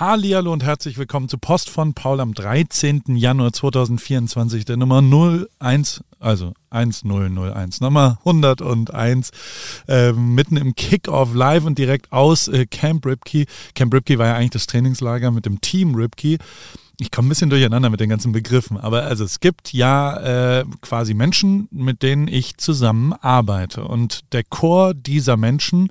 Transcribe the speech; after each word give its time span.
Hallihallo 0.00 0.50
und 0.50 0.64
herzlich 0.64 0.96
willkommen 0.96 1.28
zu 1.28 1.36
Post 1.36 1.68
von 1.68 1.92
Paul 1.92 2.20
am 2.20 2.32
13. 2.32 3.02
Januar 3.16 3.52
2024, 3.52 4.64
der 4.64 4.78
Nummer 4.78 5.02
01, 5.02 6.02
also 6.18 6.54
1001, 6.70 7.82
Nummer 7.82 8.18
101, 8.24 9.30
äh, 9.88 10.12
mitten 10.12 10.56
im 10.56 10.74
Kickoff 10.74 11.34
live 11.34 11.66
und 11.66 11.76
direkt 11.76 12.12
aus 12.12 12.48
äh, 12.48 12.64
Camp 12.64 13.04
Ripkey. 13.04 13.44
Camp 13.74 13.92
Ripkey 13.92 14.18
war 14.18 14.28
ja 14.28 14.36
eigentlich 14.36 14.52
das 14.52 14.66
Trainingslager 14.68 15.32
mit 15.32 15.44
dem 15.44 15.60
Team 15.60 15.94
Ripkey 15.94 16.38
ich 17.00 17.10
komme 17.10 17.26
ein 17.26 17.30
bisschen 17.30 17.50
durcheinander 17.50 17.88
mit 17.88 18.00
den 18.00 18.10
ganzen 18.10 18.32
Begriffen, 18.32 18.76
aber 18.76 19.04
also 19.04 19.24
es 19.24 19.40
gibt 19.40 19.72
ja 19.72 20.60
äh, 20.60 20.64
quasi 20.82 21.14
Menschen, 21.14 21.66
mit 21.70 22.02
denen 22.02 22.28
ich 22.28 22.58
zusammen 22.58 23.14
arbeite. 23.14 23.84
Und 23.84 24.32
der 24.32 24.44
Chor 24.44 24.92
dieser 24.92 25.38
Menschen 25.38 25.88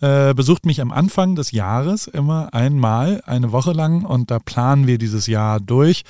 äh, 0.00 0.34
besucht 0.34 0.66
mich 0.66 0.82
am 0.82 0.92
Anfang 0.92 1.34
des 1.34 1.52
Jahres 1.52 2.06
immer 2.06 2.52
einmal, 2.52 3.22
eine 3.24 3.52
Woche 3.52 3.72
lang, 3.72 4.04
und 4.04 4.30
da 4.30 4.38
planen 4.38 4.86
wir 4.86 4.98
dieses 4.98 5.26
Jahr 5.26 5.60
durch, 5.60 6.02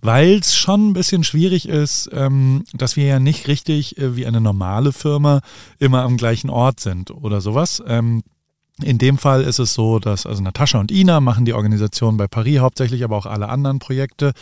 weil 0.00 0.38
es 0.38 0.56
schon 0.56 0.88
ein 0.88 0.92
bisschen 0.94 1.22
schwierig 1.22 1.68
ist, 1.68 2.08
ähm, 2.12 2.64
dass 2.72 2.96
wir 2.96 3.04
ja 3.04 3.20
nicht 3.20 3.46
richtig 3.46 3.98
äh, 3.98 4.16
wie 4.16 4.26
eine 4.26 4.40
normale 4.40 4.92
Firma 4.92 5.40
immer 5.78 6.02
am 6.02 6.16
gleichen 6.16 6.48
Ort 6.48 6.80
sind 6.80 7.10
oder 7.10 7.42
sowas. 7.42 7.82
Ähm, 7.86 8.22
in 8.82 8.98
dem 8.98 9.18
Fall 9.18 9.42
ist 9.42 9.58
es 9.58 9.74
so, 9.74 9.98
dass 9.98 10.24
also 10.24 10.40
Natascha 10.42 10.78
und 10.78 10.92
Ina 10.92 11.20
machen 11.20 11.44
die 11.44 11.52
Organisation 11.52 12.16
bei 12.16 12.28
Paris 12.28 12.60
hauptsächlich, 12.60 13.02
aber 13.02 13.16
auch 13.16 13.26
alle 13.26 13.48
anderen 13.48 13.80
Projekte. 13.80 14.32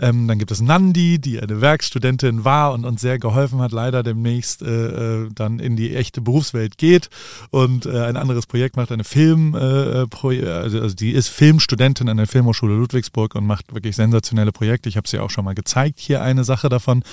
Ähm, 0.00 0.26
dann 0.26 0.38
gibt 0.38 0.50
es 0.50 0.60
Nandi, 0.60 1.20
die 1.20 1.40
eine 1.40 1.60
Werkstudentin 1.60 2.44
war 2.44 2.72
und 2.72 2.84
uns 2.84 3.00
sehr 3.00 3.18
geholfen 3.18 3.60
hat, 3.60 3.70
leider 3.70 4.02
demnächst 4.02 4.62
äh, 4.62 5.24
äh 5.24 5.28
dann 5.34 5.60
in 5.60 5.76
die 5.76 5.94
echte 5.94 6.20
Berufswelt 6.20 6.78
geht 6.78 7.10
und 7.50 7.86
äh, 7.86 8.04
ein 8.04 8.16
anderes 8.16 8.46
Projekt 8.46 8.76
macht, 8.76 8.90
eine 8.90 9.04
Film, 9.04 9.54
äh, 9.54 10.02
äh 10.02 10.06
also, 10.50 10.80
also 10.80 10.94
die 10.94 11.12
ist 11.12 11.28
Filmstudentin 11.28 12.08
an 12.08 12.16
der 12.16 12.26
Filmhochschule 12.26 12.74
Ludwigsburg 12.74 13.34
und 13.34 13.46
macht 13.46 13.72
wirklich 13.72 13.94
sensationelle 13.94 14.52
Projekte. 14.52 14.88
Ich 14.88 14.96
habe 14.96 15.06
sie 15.06 15.20
auch 15.20 15.30
schon 15.30 15.44
mal 15.44 15.54
gezeigt, 15.54 16.00
hier 16.00 16.22
eine 16.22 16.42
Sache 16.42 16.68
davon 16.68 17.04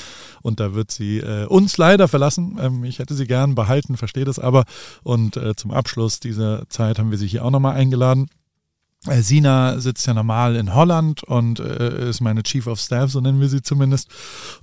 und 0.41 0.59
da 0.59 0.73
wird 0.73 0.89
sie 0.89 1.19
äh, 1.19 1.45
uns 1.45 1.77
leider 1.77 2.08
verlassen. 2.08 2.58
Ähm, 2.59 2.83
ich 2.83 2.99
hätte 2.99 3.13
sie 3.13 3.27
gern 3.27 3.53
behalten, 3.53 3.97
verstehe 3.97 4.25
das 4.25 4.39
aber. 4.39 4.63
Und 5.03 5.39
zum 5.58 5.71
Abschluss 5.71 6.19
Zeit 6.69 7.00
haben 7.00 7.11
wir 7.11 7.17
sie 7.17 7.28
hier 7.28 7.45
auch 7.45 7.52
nochmal 7.52 7.75
eingeladen. 7.75 8.28
Äh, 9.08 9.22
Sina 9.22 9.80
sitzt 9.80 10.08
ja 10.08 10.14
normal 10.14 10.56
in 10.56 10.73
Holland 10.73 11.23
und 11.23 11.59
äh, 11.59 12.09
ist 12.09 12.22
meine 12.22 12.44
Chief 12.44 12.67
of 12.67 12.80
Staff, 12.80 13.11
so 13.11 13.22
nennen 13.22 13.42
wir 13.42 13.50
sie 13.50 13.61
zumindest, 13.61 14.09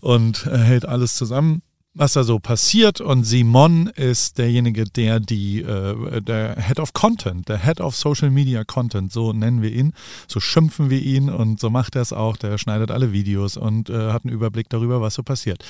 und 0.01 0.47
äh, 0.47 0.59
hält 0.59 0.87
alles 0.87 1.15
zusammen 1.15 1.63
was 1.93 2.13
da 2.13 2.23
so 2.23 2.39
passiert. 2.39 3.01
Und 3.01 3.25
Simon 3.25 3.89
ist 3.89 4.39
derjenige, 4.39 4.85
der 4.85 5.19
die, 5.19 5.61
äh, 5.61 6.23
der 6.23 6.57
Head 6.61 6.79
of 6.79 6.93
Content, 6.93 7.49
der 7.49 7.59
Head 7.59 7.81
of 7.81 7.97
Social 7.97 8.31
Media 8.31 8.63
Content, 8.65 9.13
so 9.13 9.33
nennen 9.33 9.61
wir 9.61 9.73
ihn, 9.73 9.93
so 10.29 10.39
schimpfen 10.39 10.89
wir 10.89 11.03
ihn 11.03 11.29
und 11.29 11.59
so 11.59 11.69
macht 11.69 11.97
er 11.97 12.03
es 12.03 12.13
auch. 12.13 12.37
Der 12.37 12.59
schneidet 12.59 12.91
alle 12.93 13.13
Videos 13.13 13.57
und 13.57 13.91
äh, 13.91 14.13
hat 14.13 14.25
einen 14.25 14.33
Überblick 14.33 14.69
darüber, 14.69 15.01
was 15.01 15.15
so 15.15 15.25
passiert. 15.25 15.65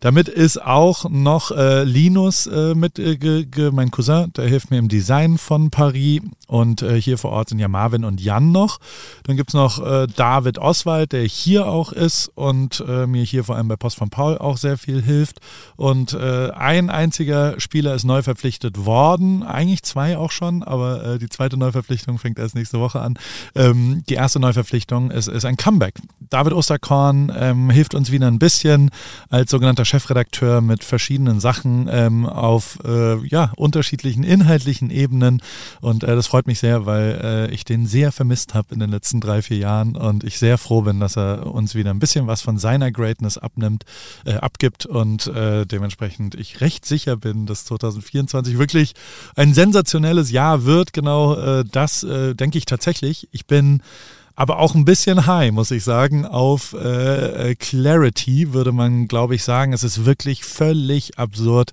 Damit 0.00 0.28
ist 0.28 0.62
auch 0.62 1.08
noch 1.08 1.50
äh, 1.50 1.84
Linus 1.84 2.46
äh, 2.46 2.74
mit, 2.74 2.98
äh, 2.98 3.70
mein 3.72 3.90
Cousin, 3.90 4.30
der 4.34 4.48
hilft 4.48 4.70
mir 4.70 4.78
im 4.78 4.88
Design 4.88 5.38
von 5.38 5.70
Paris. 5.70 6.20
Und 6.48 6.82
äh, 6.82 7.00
hier 7.00 7.16
vor 7.16 7.30
Ort 7.32 7.48
sind 7.48 7.60
ja 7.60 7.68
Marvin 7.68 8.04
und 8.04 8.20
Jan 8.20 8.52
noch. 8.52 8.78
Dann 9.24 9.36
gibt 9.36 9.50
es 9.50 9.54
noch 9.54 9.82
David 10.16 10.58
Oswald, 10.58 11.12
der 11.12 11.24
hier 11.24 11.66
auch 11.66 11.92
ist 11.92 12.30
und 12.34 12.84
mir 12.86 13.22
hier 13.22 13.44
vor 13.44 13.56
allem 13.56 13.68
bei 13.68 13.76
Post 13.76 13.96
von 13.96 14.10
Paul 14.10 14.36
auch 14.36 14.58
sehr 14.58 14.76
viel 14.76 15.00
hilft. 15.00 15.40
Und 15.76 16.12
äh, 16.14 16.50
ein 16.50 16.90
einziger 16.90 17.58
Spieler 17.60 17.94
ist 17.94 18.04
neu 18.04 18.22
verpflichtet 18.22 18.84
worden, 18.84 19.42
eigentlich 19.42 19.82
zwei 19.82 20.16
auch 20.16 20.30
schon, 20.30 20.62
aber 20.62 21.04
äh, 21.04 21.18
die 21.18 21.28
zweite 21.28 21.56
Neuverpflichtung 21.56 22.18
fängt 22.18 22.38
erst 22.38 22.54
nächste 22.54 22.80
Woche 22.80 23.00
an. 23.00 23.18
Ähm, 23.54 24.02
die 24.08 24.14
erste 24.14 24.40
Neuverpflichtung 24.40 25.10
ist, 25.10 25.28
ist 25.28 25.44
ein 25.44 25.56
Comeback. 25.56 25.94
David 26.32 26.54
Osterkorn 26.54 27.30
ähm, 27.36 27.68
hilft 27.68 27.94
uns 27.94 28.10
wieder 28.10 28.26
ein 28.26 28.38
bisschen 28.38 28.90
als 29.28 29.50
sogenannter 29.50 29.84
Chefredakteur 29.84 30.62
mit 30.62 30.82
verschiedenen 30.82 31.40
Sachen 31.40 31.88
ähm, 31.90 32.24
auf 32.24 32.78
äh, 32.86 33.18
ja, 33.26 33.52
unterschiedlichen 33.56 34.24
inhaltlichen 34.24 34.88
Ebenen. 34.88 35.42
Und 35.82 36.04
äh, 36.04 36.16
das 36.16 36.28
freut 36.28 36.46
mich 36.46 36.58
sehr, 36.58 36.86
weil 36.86 37.20
äh, 37.22 37.50
ich 37.54 37.66
den 37.66 37.86
sehr 37.86 38.12
vermisst 38.12 38.54
habe 38.54 38.72
in 38.72 38.80
den 38.80 38.90
letzten 38.90 39.20
drei, 39.20 39.42
vier 39.42 39.58
Jahren 39.58 39.94
und 39.94 40.24
ich 40.24 40.38
sehr 40.38 40.56
froh 40.56 40.80
bin, 40.80 41.00
dass 41.00 41.18
er 41.18 41.52
uns 41.52 41.74
wieder 41.74 41.90
ein 41.90 41.98
bisschen 41.98 42.26
was 42.26 42.40
von 42.40 42.56
seiner 42.56 42.90
Greatness 42.90 43.36
abnimmt, 43.36 43.84
äh, 44.24 44.34
abgibt 44.34 44.86
und 44.86 45.26
äh, 45.26 45.66
dementsprechend 45.66 46.34
ich 46.34 46.62
recht 46.62 46.86
sicher 46.86 47.18
bin, 47.18 47.44
dass 47.44 47.66
2024 47.66 48.56
wirklich 48.56 48.94
ein 49.36 49.52
sensationelles 49.52 50.30
Jahr 50.30 50.64
wird. 50.64 50.94
Genau 50.94 51.34
äh, 51.34 51.64
das 51.70 52.04
äh, 52.04 52.34
denke 52.34 52.56
ich 52.56 52.64
tatsächlich. 52.64 53.28
Ich 53.32 53.46
bin 53.46 53.82
aber 54.36 54.58
auch 54.58 54.74
ein 54.74 54.84
bisschen 54.84 55.26
high, 55.26 55.52
muss 55.52 55.70
ich 55.70 55.84
sagen, 55.84 56.26
auf 56.26 56.74
äh, 56.74 57.50
äh 57.50 57.54
Clarity 57.54 58.52
würde 58.52 58.72
man, 58.72 59.08
glaube 59.08 59.34
ich, 59.34 59.44
sagen. 59.44 59.72
Es 59.72 59.84
ist 59.84 60.04
wirklich 60.04 60.44
völlig 60.44 61.18
absurd, 61.18 61.72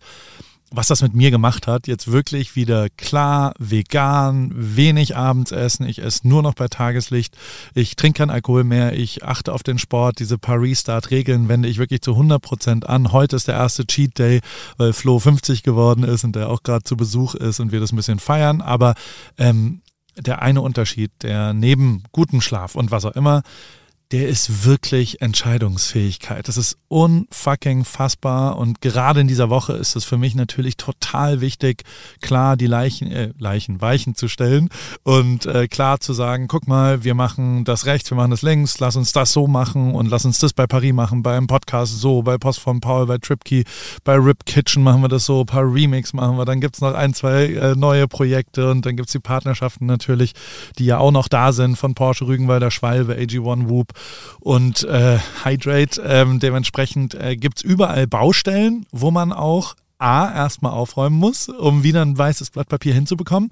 was 0.72 0.88
das 0.88 1.02
mit 1.02 1.14
mir 1.16 1.32
gemacht 1.32 1.68
hat, 1.68 1.88
jetzt 1.88 2.12
wirklich 2.12 2.56
wieder 2.56 2.90
klar, 2.90 3.54
vegan, 3.58 4.52
wenig 4.54 5.16
abends 5.16 5.52
essen, 5.52 5.88
ich 5.88 6.00
esse 6.00 6.28
nur 6.28 6.44
noch 6.44 6.54
bei 6.54 6.68
Tageslicht, 6.68 7.36
ich 7.74 7.96
trinke 7.96 8.20
keinen 8.20 8.30
Alkohol 8.30 8.64
mehr, 8.64 8.94
ich 8.94 9.24
achte 9.24 9.54
auf 9.54 9.64
den 9.64 9.80
Sport, 9.80 10.20
diese 10.20 10.38
Paris-Start-Regeln 10.38 11.50
wende 11.50 11.70
ich 11.70 11.80
wirklich 11.80 12.02
zu 12.02 12.12
100 12.12 12.42
Prozent 12.42 12.88
an. 12.88 13.12
Heute 13.12 13.36
ist 13.36 13.48
der 13.48 13.56
erste 13.56 13.86
Cheat 13.88 14.20
Day, 14.20 14.42
weil 14.78 14.94
Flo 14.94 15.18
50 15.20 15.64
geworden 15.64 16.04
ist 16.04 16.24
und 16.24 16.36
der 16.36 16.50
auch 16.50 16.62
gerade 16.62 16.84
zu 16.84 16.96
Besuch 16.96 17.36
ist 17.36 17.60
und 17.60 17.72
wir 17.72 17.80
das 17.80 17.92
ein 17.92 17.96
bisschen 17.96 18.20
feiern, 18.20 18.62
aber 18.62 18.94
ähm, 19.38 19.82
der 20.22 20.42
eine 20.42 20.62
Unterschied, 20.62 21.12
der 21.24 21.54
neben 21.54 22.04
gutem 22.12 22.42
Schlaf 22.42 22.76
und 22.76 22.92
was 22.92 23.06
auch 23.06 23.16
immer, 23.16 23.44
der 24.12 24.28
ist 24.28 24.66
wirklich 24.66 25.22
Entscheidungsfähigkeit. 25.22 26.48
Das 26.48 26.58
ist 26.58 26.78
unfucking 26.88 27.86
fassbar 27.86 28.58
und 28.58 28.82
gerade 28.82 29.22
in 29.22 29.28
dieser 29.28 29.52
Woche 29.52 29.74
ist 29.74 29.96
es 29.96 30.04
für 30.04 30.18
mich 30.18 30.34
natürlich 30.34 30.78
total 30.78 31.42
wichtig, 31.42 31.84
klar 32.20 32.58
die 32.58 32.66
Leichen, 32.66 33.12
äh, 33.12 33.34
Leichen, 33.38 33.82
Weichen 33.82 34.16
zu 34.16 34.28
stellen 34.28 34.70
und 35.04 35.46
äh, 35.46 35.68
klar 35.68 36.00
zu 36.00 36.14
sagen, 36.14 36.48
guck 36.48 36.68
mal, 36.68 37.04
wir 37.04 37.14
machen 37.14 37.66
das 37.66 37.86
rechts, 37.86 38.10
wir 38.10 38.16
machen 38.16 38.32
das 38.32 38.42
links, 38.42 38.80
lass 38.80 38.96
uns 38.96 39.12
das 39.12 39.32
so 39.32 39.46
machen 39.46 39.94
und 39.94 40.10
lass 40.10 40.26
uns 40.26 40.40
das 40.40 40.54
bei 40.54 40.66
Paris 40.66 40.94
machen, 40.94 41.22
beim 41.22 41.46
Podcast 41.46 42.00
so, 42.00 42.24
bei 42.24 42.40
Post 42.40 42.62
von 42.62 42.80
Paul, 42.82 43.06
bei 43.06 43.20
Tripkey, 43.20 43.64
bei 44.04 44.16
Rip 44.16 44.46
Kitchen 44.48 44.82
machen 44.82 45.02
wir 45.02 45.10
das 45.10 45.26
so, 45.26 45.42
ein 45.42 45.46
paar 45.46 45.72
Remix 45.72 46.14
machen 46.14 46.36
wir, 46.36 46.46
dann 46.46 46.62
gibt's 46.62 46.82
noch 46.82 46.96
ein, 46.96 47.14
zwei 47.14 47.46
äh, 47.46 47.76
neue 47.76 48.08
Projekte 48.08 48.72
und 48.72 48.88
dann 48.88 48.96
gibt's 48.96 49.12
die 49.12 49.20
Partnerschaften 49.20 49.86
natürlich, 49.86 50.34
die 50.80 50.86
ja 50.86 50.98
auch 50.98 51.12
noch 51.12 51.28
da 51.28 51.52
sind 51.52 51.76
von 51.76 51.94
Porsche 51.94 52.26
Rügenwalder 52.26 52.72
Schwalbe, 52.72 53.14
AG1 53.14 53.70
Whoop 53.70 53.99
und 54.40 54.84
äh, 54.84 55.20
Hydrate. 55.44 56.02
Ähm, 56.02 56.40
dementsprechend 56.40 57.14
äh, 57.16 57.36
gibt 57.36 57.58
es 57.58 57.64
überall 57.64 58.08
Baustellen, 58.08 58.86
wo 58.92 59.12
man 59.12 59.32
auch 59.32 59.76
A, 59.98 60.34
erstmal 60.34 60.72
aufräumen 60.72 61.18
muss, 61.18 61.50
um 61.50 61.84
wieder 61.84 62.02
ein 62.02 62.18
weißes 62.18 62.52
Blatt 62.52 62.70
Papier 62.70 62.94
hinzubekommen. 62.94 63.52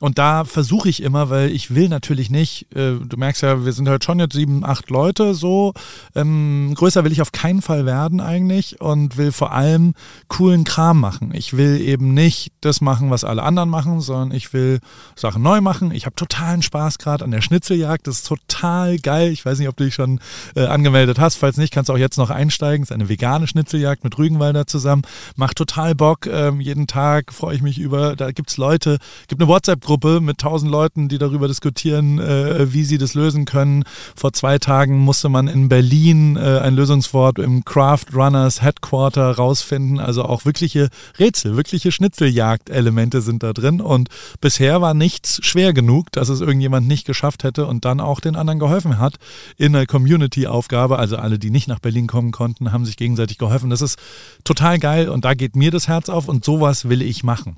Und 0.00 0.18
da 0.18 0.44
versuche 0.46 0.88
ich 0.88 1.02
immer, 1.02 1.28
weil 1.28 1.50
ich 1.50 1.74
will 1.74 1.90
natürlich 1.90 2.30
nicht, 2.30 2.74
äh, 2.74 2.94
du 2.94 3.16
merkst 3.18 3.42
ja, 3.42 3.66
wir 3.66 3.72
sind 3.72 3.86
halt 3.86 4.02
schon 4.02 4.18
jetzt 4.18 4.34
sieben, 4.34 4.64
acht 4.64 4.88
Leute 4.88 5.34
so. 5.34 5.74
Ähm, 6.14 6.72
größer 6.74 7.04
will 7.04 7.12
ich 7.12 7.20
auf 7.20 7.32
keinen 7.32 7.60
Fall 7.60 7.84
werden 7.84 8.20
eigentlich 8.20 8.80
und 8.80 9.18
will 9.18 9.30
vor 9.30 9.52
allem 9.52 9.92
coolen 10.28 10.64
Kram 10.64 11.00
machen. 11.00 11.32
Ich 11.34 11.54
will 11.54 11.78
eben 11.82 12.14
nicht 12.14 12.52
das 12.62 12.80
machen, 12.80 13.10
was 13.10 13.24
alle 13.24 13.42
anderen 13.42 13.68
machen, 13.68 14.00
sondern 14.00 14.34
ich 14.34 14.54
will 14.54 14.80
Sachen 15.16 15.42
neu 15.42 15.60
machen. 15.60 15.92
Ich 15.92 16.06
habe 16.06 16.16
totalen 16.16 16.62
Spaß 16.62 16.96
gerade 16.96 17.22
an 17.22 17.30
der 17.30 17.42
Schnitzeljagd. 17.42 18.06
Das 18.06 18.20
ist 18.20 18.26
total 18.26 18.98
geil. 18.98 19.30
Ich 19.30 19.44
weiß 19.44 19.58
nicht, 19.58 19.68
ob 19.68 19.76
du 19.76 19.84
dich 19.84 19.94
schon 19.94 20.18
äh, 20.56 20.64
angemeldet 20.64 21.18
hast. 21.18 21.36
Falls 21.36 21.58
nicht, 21.58 21.74
kannst 21.74 21.90
du 21.90 21.92
auch 21.92 21.98
jetzt 21.98 22.16
noch 22.16 22.30
einsteigen. 22.30 22.84
Es 22.84 22.90
ist 22.90 22.94
eine 22.94 23.10
vegane 23.10 23.46
Schnitzeljagd 23.46 24.02
mit 24.02 24.16
Rügenwalder 24.16 24.66
zusammen. 24.66 25.02
Macht 25.36 25.58
total 25.58 25.94
Bock. 25.94 26.26
Ähm, 26.26 26.58
jeden 26.62 26.86
Tag 26.86 27.34
freue 27.34 27.54
ich 27.54 27.60
mich 27.60 27.78
über. 27.78 28.16
Da 28.16 28.32
gibt's 28.32 28.56
Leute, 28.56 28.96
gibt 29.28 29.42
eine 29.42 29.48
WhatsApp-Gruppe 29.48 29.89
Gruppe 29.90 30.20
mit 30.20 30.38
tausend 30.38 30.70
Leuten, 30.70 31.08
die 31.08 31.18
darüber 31.18 31.48
diskutieren, 31.48 32.20
äh, 32.20 32.72
wie 32.72 32.84
sie 32.84 32.96
das 32.96 33.14
lösen 33.14 33.44
können. 33.44 33.82
Vor 34.14 34.32
zwei 34.32 34.58
Tagen 34.58 34.98
musste 34.98 35.28
man 35.28 35.48
in 35.48 35.68
Berlin 35.68 36.36
äh, 36.36 36.60
ein 36.60 36.76
Lösungswort 36.76 37.40
im 37.40 37.64
Craft 37.64 38.14
Runners 38.14 38.62
Headquarter 38.62 39.32
rausfinden. 39.32 39.98
Also 39.98 40.22
auch 40.22 40.44
wirkliche 40.44 40.90
Rätsel, 41.18 41.56
wirkliche 41.56 41.90
Schnitzeljagd-Elemente 41.90 43.20
sind 43.20 43.42
da 43.42 43.52
drin. 43.52 43.80
Und 43.80 44.10
bisher 44.40 44.80
war 44.80 44.94
nichts 44.94 45.44
schwer 45.44 45.72
genug, 45.72 46.12
dass 46.12 46.28
es 46.28 46.40
irgendjemand 46.40 46.86
nicht 46.86 47.04
geschafft 47.04 47.42
hätte 47.42 47.66
und 47.66 47.84
dann 47.84 47.98
auch 47.98 48.20
den 48.20 48.36
anderen 48.36 48.60
geholfen 48.60 49.00
hat 49.00 49.16
in 49.56 49.74
einer 49.74 49.86
Community-Aufgabe. 49.86 51.00
Also 51.00 51.16
alle, 51.16 51.40
die 51.40 51.50
nicht 51.50 51.66
nach 51.66 51.80
Berlin 51.80 52.06
kommen 52.06 52.30
konnten, 52.30 52.70
haben 52.70 52.84
sich 52.84 52.96
gegenseitig 52.96 53.38
geholfen. 53.38 53.70
Das 53.70 53.82
ist 53.82 53.98
total 54.44 54.78
geil 54.78 55.08
und 55.08 55.24
da 55.24 55.34
geht 55.34 55.56
mir 55.56 55.72
das 55.72 55.88
Herz 55.88 56.08
auf 56.08 56.28
und 56.28 56.44
sowas 56.44 56.88
will 56.88 57.02
ich 57.02 57.24
machen. 57.24 57.56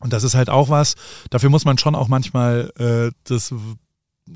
Und 0.00 0.12
das 0.12 0.24
ist 0.24 0.34
halt 0.34 0.50
auch 0.50 0.68
was, 0.68 0.96
dafür 1.30 1.50
muss 1.50 1.64
man 1.64 1.78
schon 1.78 1.94
auch 1.94 2.08
manchmal 2.08 2.72
äh, 2.78 3.12
das 3.24 3.54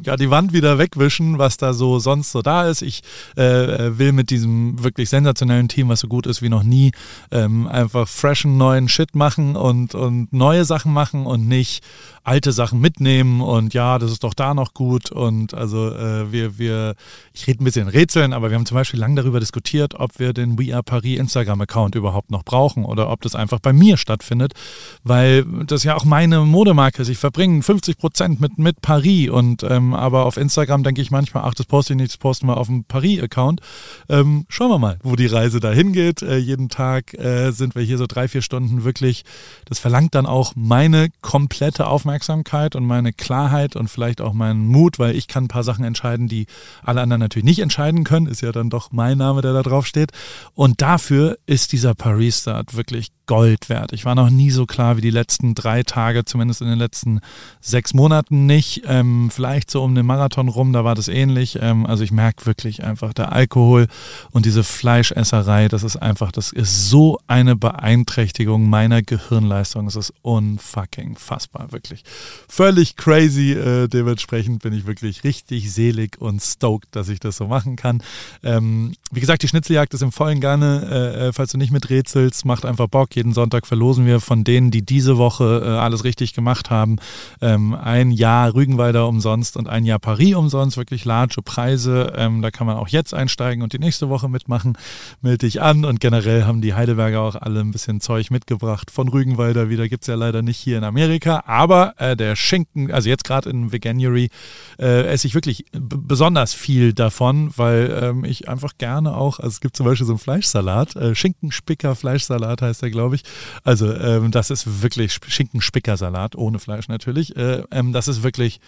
ja, 0.04 0.16
die 0.16 0.30
Wand 0.30 0.52
wieder 0.52 0.78
wegwischen, 0.78 1.38
was 1.38 1.56
da 1.56 1.72
so 1.72 1.98
sonst 1.98 2.32
so 2.32 2.42
da 2.42 2.68
ist. 2.68 2.82
Ich 2.82 3.02
äh, 3.36 3.98
will 3.98 4.12
mit 4.12 4.30
diesem 4.30 4.82
wirklich 4.82 5.08
sensationellen 5.08 5.68
Team, 5.68 5.88
was 5.88 6.00
so 6.00 6.08
gut 6.08 6.26
ist 6.26 6.42
wie 6.42 6.48
noch 6.48 6.62
nie, 6.62 6.92
ähm, 7.30 7.66
einfach 7.66 8.08
freshen 8.08 8.56
neuen 8.56 8.88
Shit 8.88 9.14
machen 9.14 9.56
und, 9.56 9.94
und 9.94 10.32
neue 10.32 10.64
Sachen 10.64 10.92
machen 10.92 11.26
und 11.26 11.46
nicht 11.46 11.82
alte 12.24 12.52
Sachen 12.52 12.80
mitnehmen 12.80 13.42
und 13.42 13.74
ja, 13.74 13.98
das 13.98 14.10
ist 14.10 14.24
doch 14.24 14.32
da 14.32 14.54
noch 14.54 14.72
gut 14.72 15.12
und 15.12 15.52
also 15.52 15.90
äh, 15.90 16.32
wir, 16.32 16.58
wir, 16.58 16.94
ich 17.34 17.46
rede 17.46 17.62
ein 17.62 17.64
bisschen 17.64 17.86
Rätseln, 17.86 18.32
aber 18.32 18.50
wir 18.50 18.56
haben 18.56 18.64
zum 18.64 18.76
Beispiel 18.76 18.98
lange 18.98 19.16
darüber 19.16 19.40
diskutiert, 19.40 19.94
ob 20.00 20.18
wir 20.18 20.32
den 20.32 20.58
We 20.58 20.72
Are 20.74 20.82
Paris 20.82 21.18
Instagram-Account 21.18 21.94
überhaupt 21.94 22.30
noch 22.30 22.42
brauchen 22.42 22.86
oder 22.86 23.10
ob 23.10 23.20
das 23.20 23.34
einfach 23.34 23.60
bei 23.60 23.74
mir 23.74 23.98
stattfindet, 23.98 24.54
weil 25.02 25.44
das 25.66 25.84
ja 25.84 25.96
auch 25.96 26.06
meine 26.06 26.40
Modemarke 26.40 27.02
ist. 27.02 27.10
Ich 27.10 27.18
verbringe 27.18 27.62
50 27.62 27.98
Prozent 27.98 28.40
mit, 28.40 28.56
mit 28.56 28.80
Paris 28.80 29.28
und 29.28 29.62
ähm, 29.62 29.83
aber 29.92 30.24
auf 30.24 30.36
Instagram 30.36 30.84
denke 30.84 31.02
ich 31.02 31.10
manchmal, 31.10 31.42
ach, 31.44 31.54
das 31.54 31.66
poste 31.66 31.92
ich 31.92 31.98
nicht, 31.98 32.12
das 32.12 32.18
posten 32.18 32.46
wir 32.46 32.56
auf 32.56 32.68
dem 32.68 32.84
Paris-Account. 32.84 33.60
Ähm, 34.08 34.46
schauen 34.48 34.70
wir 34.70 34.78
mal, 34.78 34.98
wo 35.02 35.16
die 35.16 35.26
Reise 35.26 35.60
dahin 35.60 35.92
geht. 35.92 36.22
Äh, 36.22 36.38
jeden 36.38 36.68
Tag 36.68 37.12
äh, 37.14 37.50
sind 37.50 37.74
wir 37.74 37.82
hier 37.82 37.98
so 37.98 38.06
drei, 38.06 38.28
vier 38.28 38.42
Stunden 38.42 38.84
wirklich, 38.84 39.24
das 39.66 39.78
verlangt 39.78 40.14
dann 40.14 40.26
auch 40.26 40.52
meine 40.54 41.08
komplette 41.20 41.86
Aufmerksamkeit 41.88 42.04
Aufmerksamkeit 42.14 42.76
und 42.76 42.86
meine 42.86 43.12
Klarheit 43.12 43.76
und 43.76 43.88
vielleicht 43.88 44.20
auch 44.20 44.34
meinen 44.34 44.66
Mut, 44.66 44.98
weil 44.98 45.16
ich 45.16 45.26
kann 45.26 45.44
ein 45.44 45.48
paar 45.48 45.64
Sachen 45.64 45.84
entscheiden, 45.84 46.28
die 46.28 46.46
alle 46.82 47.00
anderen 47.00 47.20
natürlich 47.20 47.44
nicht 47.44 47.58
entscheiden 47.58 48.04
können. 48.04 48.26
Ist 48.26 48.40
ja 48.40 48.52
dann 48.52 48.70
doch 48.70 48.92
mein 48.92 49.18
Name, 49.18 49.40
der 49.40 49.52
da 49.52 49.62
drauf 49.62 49.86
steht. 49.86 50.12
Und 50.54 50.80
dafür 50.80 51.38
ist 51.46 51.72
dieser 51.72 51.94
Paris-Start 51.94 52.76
wirklich 52.76 53.10
Gold 53.26 53.70
wert. 53.70 53.92
Ich 53.92 54.04
war 54.04 54.14
noch 54.14 54.28
nie 54.28 54.50
so 54.50 54.66
klar 54.66 54.96
wie 54.96 55.00
die 55.00 55.10
letzten 55.10 55.54
drei 55.54 55.82
Tage, 55.82 56.24
zumindest 56.24 56.60
in 56.60 56.68
den 56.68 56.78
letzten 56.78 57.20
sechs 57.60 57.94
Monaten 57.94 58.44
nicht. 58.44 58.82
Ähm, 58.86 59.30
vielleicht 59.32 59.70
so 59.74 59.82
um 59.82 59.94
den 59.94 60.06
Marathon 60.06 60.48
rum, 60.48 60.72
da 60.72 60.84
war 60.84 60.94
das 60.94 61.08
ähnlich. 61.08 61.58
Ähm, 61.60 61.84
also 61.84 62.02
ich 62.02 62.12
merke 62.12 62.46
wirklich 62.46 62.82
einfach, 62.84 63.12
der 63.12 63.32
Alkohol 63.32 63.88
und 64.30 64.46
diese 64.46 64.64
Fleischesserei, 64.64 65.68
das 65.68 65.82
ist 65.82 65.96
einfach, 65.96 66.32
das 66.32 66.52
ist 66.52 66.88
so 66.88 67.18
eine 67.26 67.56
Beeinträchtigung 67.56 68.70
meiner 68.70 69.02
Gehirnleistung. 69.02 69.86
Es 69.86 69.96
ist 69.96 70.14
unfucking 70.22 71.16
fassbar, 71.16 71.72
wirklich. 71.72 72.04
Völlig 72.48 72.96
crazy. 72.96 73.52
Äh, 73.52 73.88
dementsprechend 73.88 74.62
bin 74.62 74.72
ich 74.72 74.86
wirklich 74.86 75.24
richtig 75.24 75.72
selig 75.72 76.20
und 76.20 76.40
stoked, 76.40 76.94
dass 76.94 77.08
ich 77.08 77.18
das 77.18 77.36
so 77.36 77.48
machen 77.48 77.74
kann. 77.74 78.02
Ähm, 78.44 78.94
wie 79.10 79.20
gesagt, 79.20 79.42
die 79.42 79.48
Schnitzeljagd 79.48 79.92
ist 79.92 80.02
im 80.02 80.12
vollen 80.12 80.40
Garne. 80.40 80.88
Äh, 80.88 81.28
äh 81.28 81.32
falls 81.32 81.50
du 81.50 81.58
nicht 81.58 81.72
mit 81.72 81.90
rätselst, 81.90 82.44
macht 82.44 82.64
einfach 82.64 82.86
Bock 82.86 83.16
jeden 83.16 83.32
Sonntag 83.32 83.66
verlosen 83.66 84.06
wir 84.06 84.20
von 84.20 84.44
denen, 84.44 84.70
die 84.70 84.82
diese 84.82 85.18
Woche 85.18 85.62
äh, 85.64 85.68
alles 85.68 86.04
richtig 86.04 86.32
gemacht 86.32 86.70
haben, 86.70 86.96
ähm, 87.40 87.74
ein 87.74 88.12
Jahr 88.12 88.54
Rügenwalder 88.54 89.08
umsonst 89.08 89.53
und 89.56 89.68
ein 89.68 89.84
Jahr 89.84 89.98
Paris 89.98 90.34
umsonst. 90.34 90.76
Wirklich 90.76 91.04
large 91.04 91.40
Preise. 91.44 92.12
Ähm, 92.16 92.42
da 92.42 92.50
kann 92.50 92.66
man 92.66 92.76
auch 92.76 92.88
jetzt 92.88 93.14
einsteigen 93.14 93.62
und 93.62 93.72
die 93.72 93.78
nächste 93.78 94.08
Woche 94.08 94.28
mitmachen. 94.28 94.76
Melde 95.22 95.46
dich 95.46 95.62
an 95.62 95.84
und 95.84 96.00
generell 96.00 96.44
haben 96.44 96.60
die 96.60 96.74
Heidelberger 96.74 97.20
auch 97.20 97.34
alle 97.34 97.60
ein 97.60 97.70
bisschen 97.70 98.00
Zeug 98.00 98.30
mitgebracht 98.30 98.90
von 98.90 99.08
Rügenwalder 99.08 99.68
wieder. 99.68 99.88
Gibt 99.88 100.04
es 100.04 100.08
ja 100.08 100.14
leider 100.14 100.42
nicht 100.42 100.58
hier 100.58 100.78
in 100.78 100.84
Amerika. 100.84 101.44
Aber 101.46 101.94
äh, 101.98 102.16
der 102.16 102.36
Schinken, 102.36 102.90
also 102.92 103.08
jetzt 103.08 103.24
gerade 103.24 103.50
in 103.50 103.72
Veganuary, 103.72 104.30
äh, 104.78 105.06
esse 105.06 105.26
ich 105.26 105.34
wirklich 105.34 105.64
besonders 105.72 106.54
viel 106.54 106.92
davon, 106.92 107.52
weil 107.56 107.98
ähm, 108.02 108.24
ich 108.24 108.48
einfach 108.48 108.72
gerne 108.78 109.16
auch, 109.16 109.38
also 109.38 109.48
es 109.48 109.60
gibt 109.60 109.76
zum 109.76 109.86
Beispiel 109.86 110.06
so 110.06 110.12
einen 110.12 110.18
Fleischsalat, 110.18 110.96
äh, 110.96 111.14
Schinkenspicker 111.14 111.94
Fleischsalat 111.94 112.62
heißt 112.62 112.82
der, 112.82 112.90
glaube 112.90 113.16
ich. 113.16 113.22
Also 113.62 113.92
ähm, 113.92 114.30
das 114.30 114.50
ist 114.50 114.82
wirklich 114.82 115.18
Schinkenspickersalat, 115.26 116.36
ohne 116.36 116.58
Fleisch 116.58 116.88
natürlich. 116.88 117.36
Äh, 117.36 117.62
ähm, 117.70 117.92
das 117.92 118.08
ist 118.08 118.22
wirklich 118.22 118.60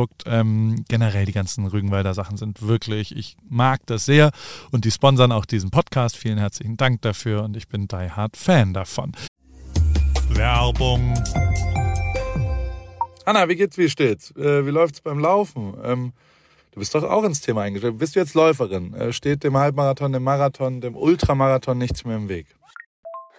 Megaprodukt. 0.00 0.24
Ähm, 0.26 0.84
generell 0.88 1.24
die 1.24 1.32
ganzen 1.32 1.66
Rügenwalder 1.66 2.14
Sachen 2.14 2.36
sind 2.36 2.66
wirklich, 2.66 3.16
ich 3.16 3.36
mag 3.48 3.80
das 3.86 4.04
sehr 4.04 4.30
und 4.70 4.84
die 4.84 4.90
sponsern 4.90 5.32
auch 5.32 5.44
diesen 5.44 5.70
Podcast. 5.70 6.16
Vielen 6.16 6.38
herzlichen 6.38 6.76
Dank 6.76 7.02
dafür 7.02 7.44
und 7.44 7.56
ich 7.56 7.68
bin 7.68 7.88
Die 7.88 8.10
Hard 8.10 8.36
Fan 8.36 8.72
davon. 8.72 9.12
Werbung. 10.30 11.14
Anna, 13.24 13.48
wie 13.48 13.56
geht's, 13.56 13.76
wie 13.78 13.88
steht's? 13.88 14.34
Äh, 14.36 14.66
wie 14.66 14.70
läuft's 14.70 15.00
beim 15.00 15.18
Laufen? 15.18 15.74
Ähm, 15.84 16.12
du 16.72 16.80
bist 16.80 16.94
doch 16.94 17.04
auch 17.04 17.24
ins 17.24 17.40
Thema 17.40 17.62
eingestellt. 17.62 17.98
Bist 17.98 18.16
du 18.16 18.20
jetzt 18.20 18.34
Läuferin? 18.34 18.94
Äh, 18.94 19.12
steht 19.12 19.44
dem 19.44 19.56
Halbmarathon, 19.56 20.12
dem 20.12 20.22
Marathon, 20.22 20.80
dem 20.80 20.96
Ultramarathon 20.96 21.78
nichts 21.78 22.04
mehr 22.04 22.16
im 22.16 22.28
Weg? 22.28 22.46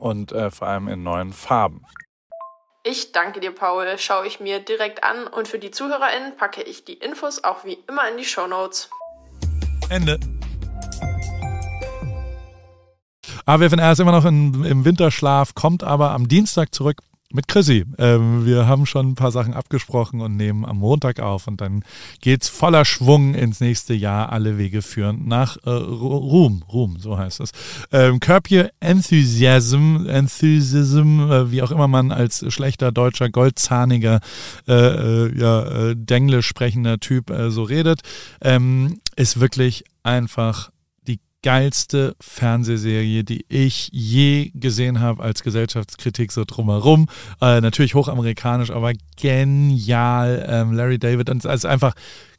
und 0.00 0.32
äh, 0.32 0.50
vor 0.50 0.68
allem 0.68 0.88
in 0.88 1.02
neuen 1.02 1.32
Farben. 1.32 1.84
Ich 2.82 3.12
danke 3.12 3.40
dir, 3.40 3.54
Paul. 3.54 3.86
Schaue 3.98 4.26
ich 4.26 4.40
mir 4.40 4.58
direkt 4.58 5.04
an 5.04 5.26
und 5.26 5.48
für 5.48 5.58
die 5.58 5.70
ZuhörerInnen 5.70 6.36
packe 6.36 6.62
ich 6.62 6.84
die 6.84 6.94
Infos 6.94 7.44
auch 7.44 7.64
wie 7.64 7.78
immer 7.86 8.08
in 8.10 8.16
die 8.16 8.24
Show 8.24 8.46
Notes. 8.46 8.88
Ende. 9.90 10.18
AWFNR 13.44 13.92
ist 13.92 14.00
immer 14.00 14.12
noch 14.12 14.24
in, 14.24 14.64
im 14.64 14.84
Winterschlaf, 14.84 15.54
kommt 15.54 15.84
aber 15.84 16.10
am 16.12 16.28
Dienstag 16.28 16.74
zurück 16.74 16.98
mit 17.32 17.48
Chrissy. 17.48 17.84
Ähm, 17.98 18.44
wir 18.44 18.66
haben 18.66 18.86
schon 18.86 19.10
ein 19.10 19.14
paar 19.14 19.30
Sachen 19.30 19.54
abgesprochen 19.54 20.20
und 20.20 20.36
nehmen 20.36 20.64
am 20.64 20.78
Montag 20.78 21.20
auf 21.20 21.46
und 21.46 21.60
dann 21.60 21.84
geht's 22.20 22.48
voller 22.48 22.84
Schwung 22.84 23.34
ins 23.34 23.60
nächste 23.60 23.94
Jahr. 23.94 24.32
Alle 24.32 24.58
Wege 24.58 24.82
führen 24.82 25.28
nach 25.28 25.56
äh, 25.64 25.70
Ruhm. 25.70 26.64
Ruhm, 26.72 26.98
so 26.98 27.18
heißt 27.18 27.40
es. 27.40 27.52
Ähm, 27.92 28.20
Curb 28.20 28.50
Your 28.50 28.70
Enthusiasm, 28.80 30.06
Enthusiasm, 30.06 31.30
äh, 31.30 31.50
wie 31.50 31.62
auch 31.62 31.70
immer 31.70 31.88
man 31.88 32.12
als 32.12 32.44
schlechter 32.52 32.92
deutscher, 32.92 33.30
goldzahniger, 33.30 34.20
äh, 34.66 34.72
äh 34.72 35.38
ja, 35.38 35.62
äh, 35.90 35.96
Denglisch 35.96 36.46
sprechender 36.46 36.98
Typ 36.98 37.30
äh, 37.30 37.50
so 37.50 37.62
redet, 37.62 38.00
ähm, 38.40 39.00
ist 39.16 39.40
wirklich 39.40 39.84
einfach 40.02 40.70
geilste 41.42 42.16
Fernsehserie, 42.20 43.24
die 43.24 43.44
ich 43.48 43.88
je 43.92 44.50
gesehen 44.54 45.00
habe 45.00 45.22
als 45.22 45.42
Gesellschaftskritik 45.42 46.32
so 46.32 46.44
drumherum. 46.46 47.08
Äh, 47.40 47.60
natürlich 47.60 47.94
hochamerikanisch, 47.94 48.70
aber 48.70 48.92
genial. 49.16 50.46
Ähm, 50.48 50.72
Larry 50.72 50.98
David, 50.98 51.30
und 51.30 51.46
also 51.46 51.68
einfach 51.68 51.94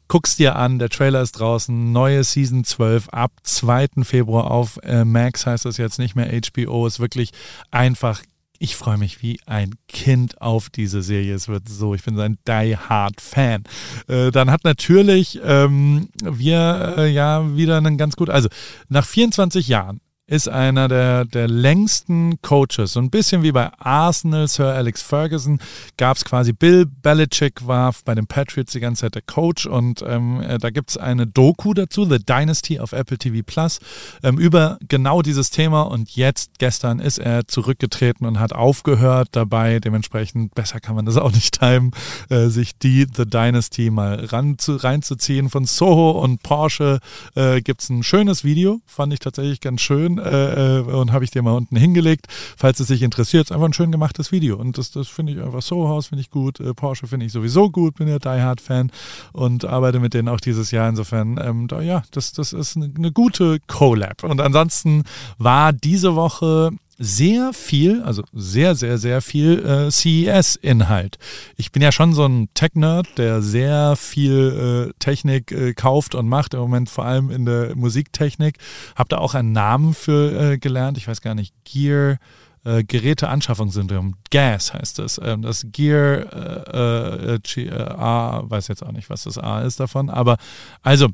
guck's 0.08 0.36
dir 0.36 0.56
an, 0.56 0.78
der 0.78 0.90
Trailer 0.90 1.22
ist 1.22 1.32
draußen, 1.32 1.90
neue 1.90 2.22
Season 2.22 2.64
12 2.64 3.08
ab 3.08 3.32
2. 3.44 4.02
Februar 4.02 4.50
auf 4.50 4.78
äh, 4.82 5.04
Max 5.04 5.46
heißt 5.46 5.64
das 5.64 5.78
jetzt 5.78 5.98
nicht 5.98 6.14
mehr 6.14 6.28
HBO, 6.28 6.86
ist 6.86 7.00
wirklich 7.00 7.30
einfach 7.70 8.22
ich 8.62 8.76
freue 8.76 8.96
mich 8.96 9.22
wie 9.22 9.40
ein 9.44 9.74
Kind 9.88 10.40
auf 10.40 10.70
diese 10.70 11.02
Serie. 11.02 11.34
Es 11.34 11.48
wird 11.48 11.68
so, 11.68 11.96
ich 11.96 12.04
bin 12.04 12.14
so 12.14 12.22
ein 12.22 12.38
Die 12.46 12.76
Hard 12.76 13.20
Fan. 13.20 13.64
Äh, 14.06 14.30
dann 14.30 14.52
hat 14.52 14.62
natürlich 14.62 15.40
ähm, 15.42 16.08
wir 16.22 16.94
äh, 16.96 17.10
ja 17.10 17.56
wieder 17.56 17.76
einen 17.76 17.98
ganz 17.98 18.14
gut, 18.14 18.30
also 18.30 18.48
nach 18.88 19.04
24 19.04 19.66
Jahren 19.66 20.00
ist 20.32 20.48
einer 20.48 20.88
der, 20.88 21.26
der 21.26 21.46
längsten 21.46 22.40
Coaches. 22.40 22.94
So 22.94 23.00
ein 23.00 23.10
bisschen 23.10 23.42
wie 23.42 23.52
bei 23.52 23.70
Arsenal, 23.78 24.48
Sir 24.48 24.72
Alex 24.72 25.02
Ferguson, 25.02 25.60
gab 25.98 26.16
es 26.16 26.24
quasi 26.24 26.54
Bill 26.54 26.86
Belichick 26.86 27.66
war 27.66 27.94
bei 28.06 28.14
den 28.14 28.26
Patriots 28.26 28.72
die 28.72 28.80
ganze 28.80 29.02
Zeit 29.02 29.14
der 29.14 29.20
Coach 29.20 29.66
und 29.66 30.02
ähm, 30.06 30.40
äh, 30.40 30.56
da 30.56 30.70
gibt 30.70 30.88
es 30.88 30.96
eine 30.96 31.26
Doku 31.26 31.74
dazu, 31.74 32.06
The 32.06 32.18
Dynasty 32.18 32.80
auf 32.80 32.92
Apple 32.92 33.18
TV 33.18 33.42
Plus, 33.44 33.78
ähm, 34.22 34.38
über 34.38 34.78
genau 34.88 35.20
dieses 35.20 35.50
Thema 35.50 35.82
und 35.82 36.16
jetzt, 36.16 36.58
gestern, 36.58 36.98
ist 36.98 37.18
er 37.18 37.46
zurückgetreten 37.46 38.26
und 38.26 38.40
hat 38.40 38.54
aufgehört 38.54 39.28
dabei. 39.32 39.80
Dementsprechend, 39.80 40.54
besser 40.54 40.80
kann 40.80 40.94
man 40.96 41.04
das 41.04 41.18
auch 41.18 41.32
nicht 41.32 41.60
timen, 41.60 41.90
äh, 42.30 42.46
sich 42.46 42.78
die 42.78 43.06
The 43.14 43.26
Dynasty 43.26 43.90
mal 43.90 44.24
ran 44.24 44.56
zu, 44.56 44.76
reinzuziehen. 44.76 45.50
Von 45.50 45.66
Soho 45.66 46.12
und 46.12 46.42
Porsche 46.42 47.00
äh, 47.34 47.60
gibt 47.60 47.82
es 47.82 47.90
ein 47.90 48.02
schönes 48.02 48.44
Video, 48.44 48.80
fand 48.86 49.12
ich 49.12 49.18
tatsächlich 49.18 49.60
ganz 49.60 49.82
schön 49.82 50.21
äh, 50.22 50.80
und 50.80 51.12
habe 51.12 51.24
ich 51.24 51.30
dir 51.30 51.42
mal 51.42 51.52
unten 51.52 51.76
hingelegt. 51.76 52.26
Falls 52.56 52.80
es 52.80 52.88
dich 52.88 53.02
interessiert, 53.02 53.46
ist 53.46 53.52
einfach 53.52 53.66
ein 53.66 53.72
schön 53.72 53.92
gemachtes 53.92 54.32
Video. 54.32 54.56
Und 54.56 54.78
das, 54.78 54.90
das 54.90 55.08
finde 55.08 55.32
ich 55.32 55.42
einfach 55.42 55.62
so 55.62 55.88
House 55.88 56.06
finde 56.06 56.20
ich 56.20 56.30
gut. 56.30 56.60
Äh, 56.60 56.74
Porsche 56.74 57.06
finde 57.06 57.26
ich 57.26 57.32
sowieso 57.32 57.70
gut, 57.70 57.96
bin 57.96 58.08
ja 58.08 58.18
Die 58.18 58.28
Hard 58.28 58.60
Fan 58.60 58.90
und 59.32 59.64
arbeite 59.64 60.00
mit 60.00 60.14
denen 60.14 60.28
auch 60.28 60.40
dieses 60.40 60.70
Jahr. 60.70 60.88
Insofern, 60.88 61.38
ähm, 61.42 61.68
da, 61.68 61.80
ja, 61.80 62.02
das, 62.10 62.32
das 62.32 62.52
ist 62.52 62.76
eine, 62.76 62.90
eine 62.96 63.12
gute 63.12 63.58
Collab. 63.66 64.24
Und 64.24 64.40
ansonsten 64.40 65.04
war 65.38 65.72
diese 65.72 66.14
Woche 66.14 66.70
sehr 66.98 67.52
viel, 67.52 68.02
also 68.02 68.22
sehr, 68.32 68.74
sehr, 68.74 68.98
sehr 68.98 69.20
viel 69.22 69.58
äh, 69.64 69.90
CES-Inhalt. 69.90 71.18
Ich 71.56 71.72
bin 71.72 71.82
ja 71.82 71.92
schon 71.92 72.12
so 72.12 72.24
ein 72.26 72.48
Tech-Nerd, 72.54 73.18
der 73.18 73.42
sehr 73.42 73.96
viel 73.96 74.90
äh, 74.90 74.92
Technik 74.98 75.52
äh, 75.52 75.74
kauft 75.74 76.14
und 76.14 76.28
macht, 76.28 76.54
im 76.54 76.60
Moment 76.60 76.90
vor 76.90 77.04
allem 77.04 77.30
in 77.30 77.44
der 77.44 77.74
Musiktechnik. 77.76 78.58
Hab 78.94 79.08
da 79.08 79.18
auch 79.18 79.34
einen 79.34 79.52
Namen 79.52 79.94
für 79.94 80.52
äh, 80.52 80.58
gelernt, 80.58 80.98
ich 80.98 81.08
weiß 81.08 81.20
gar 81.20 81.34
nicht, 81.34 81.54
Gear. 81.64 82.18
Äh, 82.64 82.84
Geräteanschaffungssyndrom, 82.84 84.14
GAS 84.30 84.72
heißt 84.72 85.00
es. 85.00 85.20
Ähm, 85.20 85.42
das 85.42 85.66
Gear 85.72 86.72
äh, 86.72 87.70
A, 87.72 88.42
weiß 88.44 88.68
jetzt 88.68 88.84
auch 88.84 88.92
nicht, 88.92 89.10
was 89.10 89.24
das 89.24 89.36
A 89.36 89.62
ist 89.62 89.80
davon, 89.80 90.08
aber 90.08 90.36
also 90.80 91.08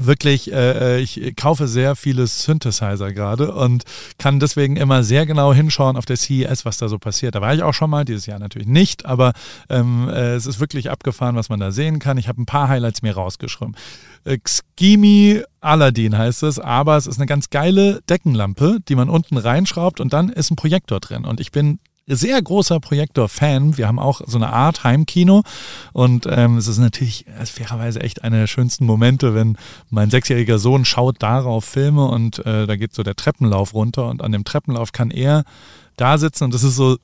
wirklich, 0.00 0.52
äh, 0.52 0.96
äh, 0.96 1.00
ich 1.00 1.36
kaufe 1.36 1.66
sehr 1.68 1.96
viele 1.96 2.26
Synthesizer 2.26 3.12
gerade 3.12 3.52
und 3.52 3.84
kann 4.18 4.40
deswegen 4.40 4.76
immer 4.76 5.02
sehr 5.02 5.26
genau 5.26 5.52
hinschauen 5.52 5.96
auf 5.96 6.06
der 6.06 6.16
CES, 6.16 6.64
was 6.64 6.78
da 6.78 6.88
so 6.88 6.98
passiert. 6.98 7.34
Da 7.34 7.40
war 7.40 7.54
ich 7.54 7.62
auch 7.62 7.74
schon 7.74 7.90
mal, 7.90 8.04
dieses 8.04 8.26
Jahr 8.26 8.38
natürlich 8.38 8.68
nicht, 8.68 9.06
aber 9.06 9.32
ähm, 9.68 10.08
äh, 10.08 10.34
es 10.34 10.46
ist 10.46 10.60
wirklich 10.60 10.90
abgefahren, 10.90 11.36
was 11.36 11.48
man 11.48 11.60
da 11.60 11.72
sehen 11.72 11.98
kann. 11.98 12.18
Ich 12.18 12.28
habe 12.28 12.40
ein 12.40 12.46
paar 12.46 12.68
Highlights 12.68 13.02
mir 13.02 13.14
rausgeschrieben. 13.14 13.76
Äh, 14.24 14.38
Xgimi 14.38 15.42
Aladdin 15.60 16.16
heißt 16.16 16.44
es, 16.44 16.58
aber 16.58 16.96
es 16.96 17.06
ist 17.06 17.18
eine 17.18 17.26
ganz 17.26 17.50
geile 17.50 18.00
Deckenlampe, 18.08 18.78
die 18.88 18.94
man 18.94 19.08
unten 19.08 19.36
reinschraubt 19.36 20.00
und 20.00 20.12
dann 20.12 20.28
ist 20.28 20.50
ein 20.50 20.56
Projektor 20.56 21.00
drin. 21.00 21.24
Und 21.24 21.40
ich 21.40 21.50
bin 21.50 21.80
sehr 22.16 22.40
großer 22.40 22.80
Projektor-Fan. 22.80 23.76
Wir 23.76 23.86
haben 23.86 23.98
auch 23.98 24.20
so 24.26 24.38
eine 24.38 24.52
Art 24.52 24.84
Heimkino 24.84 25.42
und 25.92 26.26
ähm, 26.28 26.56
es 26.56 26.66
ist 26.66 26.78
natürlich 26.78 27.26
fairerweise 27.44 28.00
echt 28.00 28.24
einer 28.24 28.38
der 28.38 28.46
schönsten 28.46 28.86
Momente, 28.86 29.34
wenn 29.34 29.56
mein 29.90 30.10
sechsjähriger 30.10 30.58
Sohn 30.58 30.84
schaut 30.84 31.22
darauf 31.22 31.64
Filme 31.64 32.06
und 32.06 32.44
äh, 32.46 32.66
da 32.66 32.76
geht 32.76 32.94
so 32.94 33.02
der 33.02 33.14
Treppenlauf 33.14 33.74
runter 33.74 34.08
und 34.08 34.22
an 34.22 34.32
dem 34.32 34.44
Treppenlauf 34.44 34.92
kann 34.92 35.10
er 35.10 35.44
da 35.96 36.16
sitzen 36.16 36.44
und 36.44 36.54
das 36.54 36.62
ist 36.62 36.76
so 36.76 36.96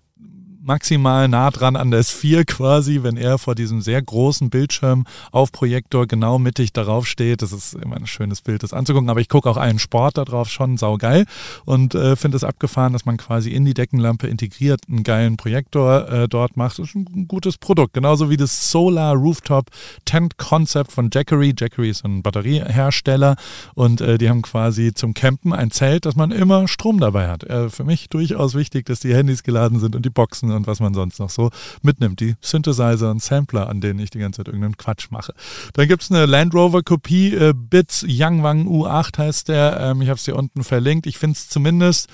maximal 0.64 1.28
nah 1.28 1.50
dran 1.50 1.76
an 1.76 1.90
der 1.90 2.00
S4 2.00 2.44
quasi, 2.44 3.02
wenn 3.02 3.16
er 3.16 3.38
vor 3.38 3.54
diesem 3.54 3.80
sehr 3.80 4.00
großen 4.00 4.50
Bildschirm 4.50 5.04
auf 5.30 5.52
Projektor 5.52 6.06
genau 6.06 6.38
mittig 6.38 6.72
darauf 6.72 7.06
steht. 7.06 7.42
Das 7.42 7.52
ist 7.52 7.74
immer 7.74 7.96
ein 7.96 8.06
schönes 8.06 8.40
Bild, 8.40 8.62
das 8.62 8.72
anzugucken. 8.72 9.10
Aber 9.10 9.20
ich 9.20 9.28
gucke 9.28 9.48
auch 9.48 9.56
allen 9.56 9.78
Sport 9.78 10.18
da 10.18 10.24
drauf 10.24 10.48
schon 10.48 10.76
saugeil 10.76 11.26
und 11.64 11.94
äh, 11.94 12.16
finde 12.16 12.36
es 12.36 12.44
abgefahren, 12.44 12.92
dass 12.92 13.04
man 13.04 13.16
quasi 13.16 13.50
in 13.50 13.64
die 13.64 13.74
Deckenlampe 13.74 14.26
integriert 14.26 14.80
einen 14.88 15.02
geilen 15.02 15.36
Projektor 15.36 16.08
äh, 16.08 16.28
dort 16.28 16.56
macht. 16.56 16.78
Das 16.78 16.88
ist 16.88 16.94
ein 16.94 17.28
gutes 17.28 17.58
Produkt. 17.58 17.94
Genauso 17.94 18.30
wie 18.30 18.36
das 18.36 18.70
Solar 18.70 19.14
Rooftop 19.14 19.70
Tent 20.04 20.38
Concept 20.38 20.92
von 20.92 21.10
Jackery. 21.12 21.54
Jackery 21.56 21.90
ist 21.90 22.04
ein 22.04 22.22
Batteriehersteller 22.22 23.36
und 23.74 24.00
äh, 24.00 24.18
die 24.18 24.28
haben 24.28 24.42
quasi 24.42 24.94
zum 24.94 25.14
Campen 25.14 25.52
ein 25.52 25.70
Zelt, 25.70 26.06
dass 26.06 26.16
man 26.16 26.30
immer 26.30 26.66
Strom 26.68 27.00
dabei 27.00 27.28
hat. 27.28 27.44
Äh, 27.44 27.68
für 27.68 27.84
mich 27.84 28.08
durchaus 28.08 28.54
wichtig, 28.54 28.86
dass 28.86 29.00
die 29.00 29.14
Handys 29.14 29.42
geladen 29.42 29.78
sind 29.78 29.94
und 29.94 30.04
die 30.04 30.10
Boxen 30.10 30.53
und 30.54 30.66
was 30.66 30.80
man 30.80 30.94
sonst 30.94 31.18
noch 31.18 31.30
so 31.30 31.50
mitnimmt. 31.82 32.20
Die 32.20 32.36
Synthesizer 32.40 33.10
und 33.10 33.22
Sampler, 33.22 33.68
an 33.68 33.80
denen 33.80 33.98
ich 33.98 34.10
die 34.10 34.18
ganze 34.18 34.38
Zeit 34.38 34.48
irgendeinen 34.48 34.76
Quatsch 34.76 35.10
mache. 35.10 35.34
Dann 35.74 35.88
gibt 35.88 36.02
es 36.02 36.10
eine 36.10 36.26
Land 36.26 36.54
Rover 36.54 36.82
Kopie, 36.82 37.34
äh, 37.34 37.52
Bits 37.54 38.04
Yangwang 38.06 38.66
U8 38.66 39.18
heißt 39.18 39.48
der. 39.48 39.78
Ähm, 39.80 40.02
ich 40.02 40.08
habe 40.08 40.18
es 40.18 40.24
hier 40.24 40.36
unten 40.36 40.64
verlinkt. 40.64 41.06
Ich 41.06 41.18
finde 41.18 41.34
es 41.34 41.48
zumindest 41.48 42.08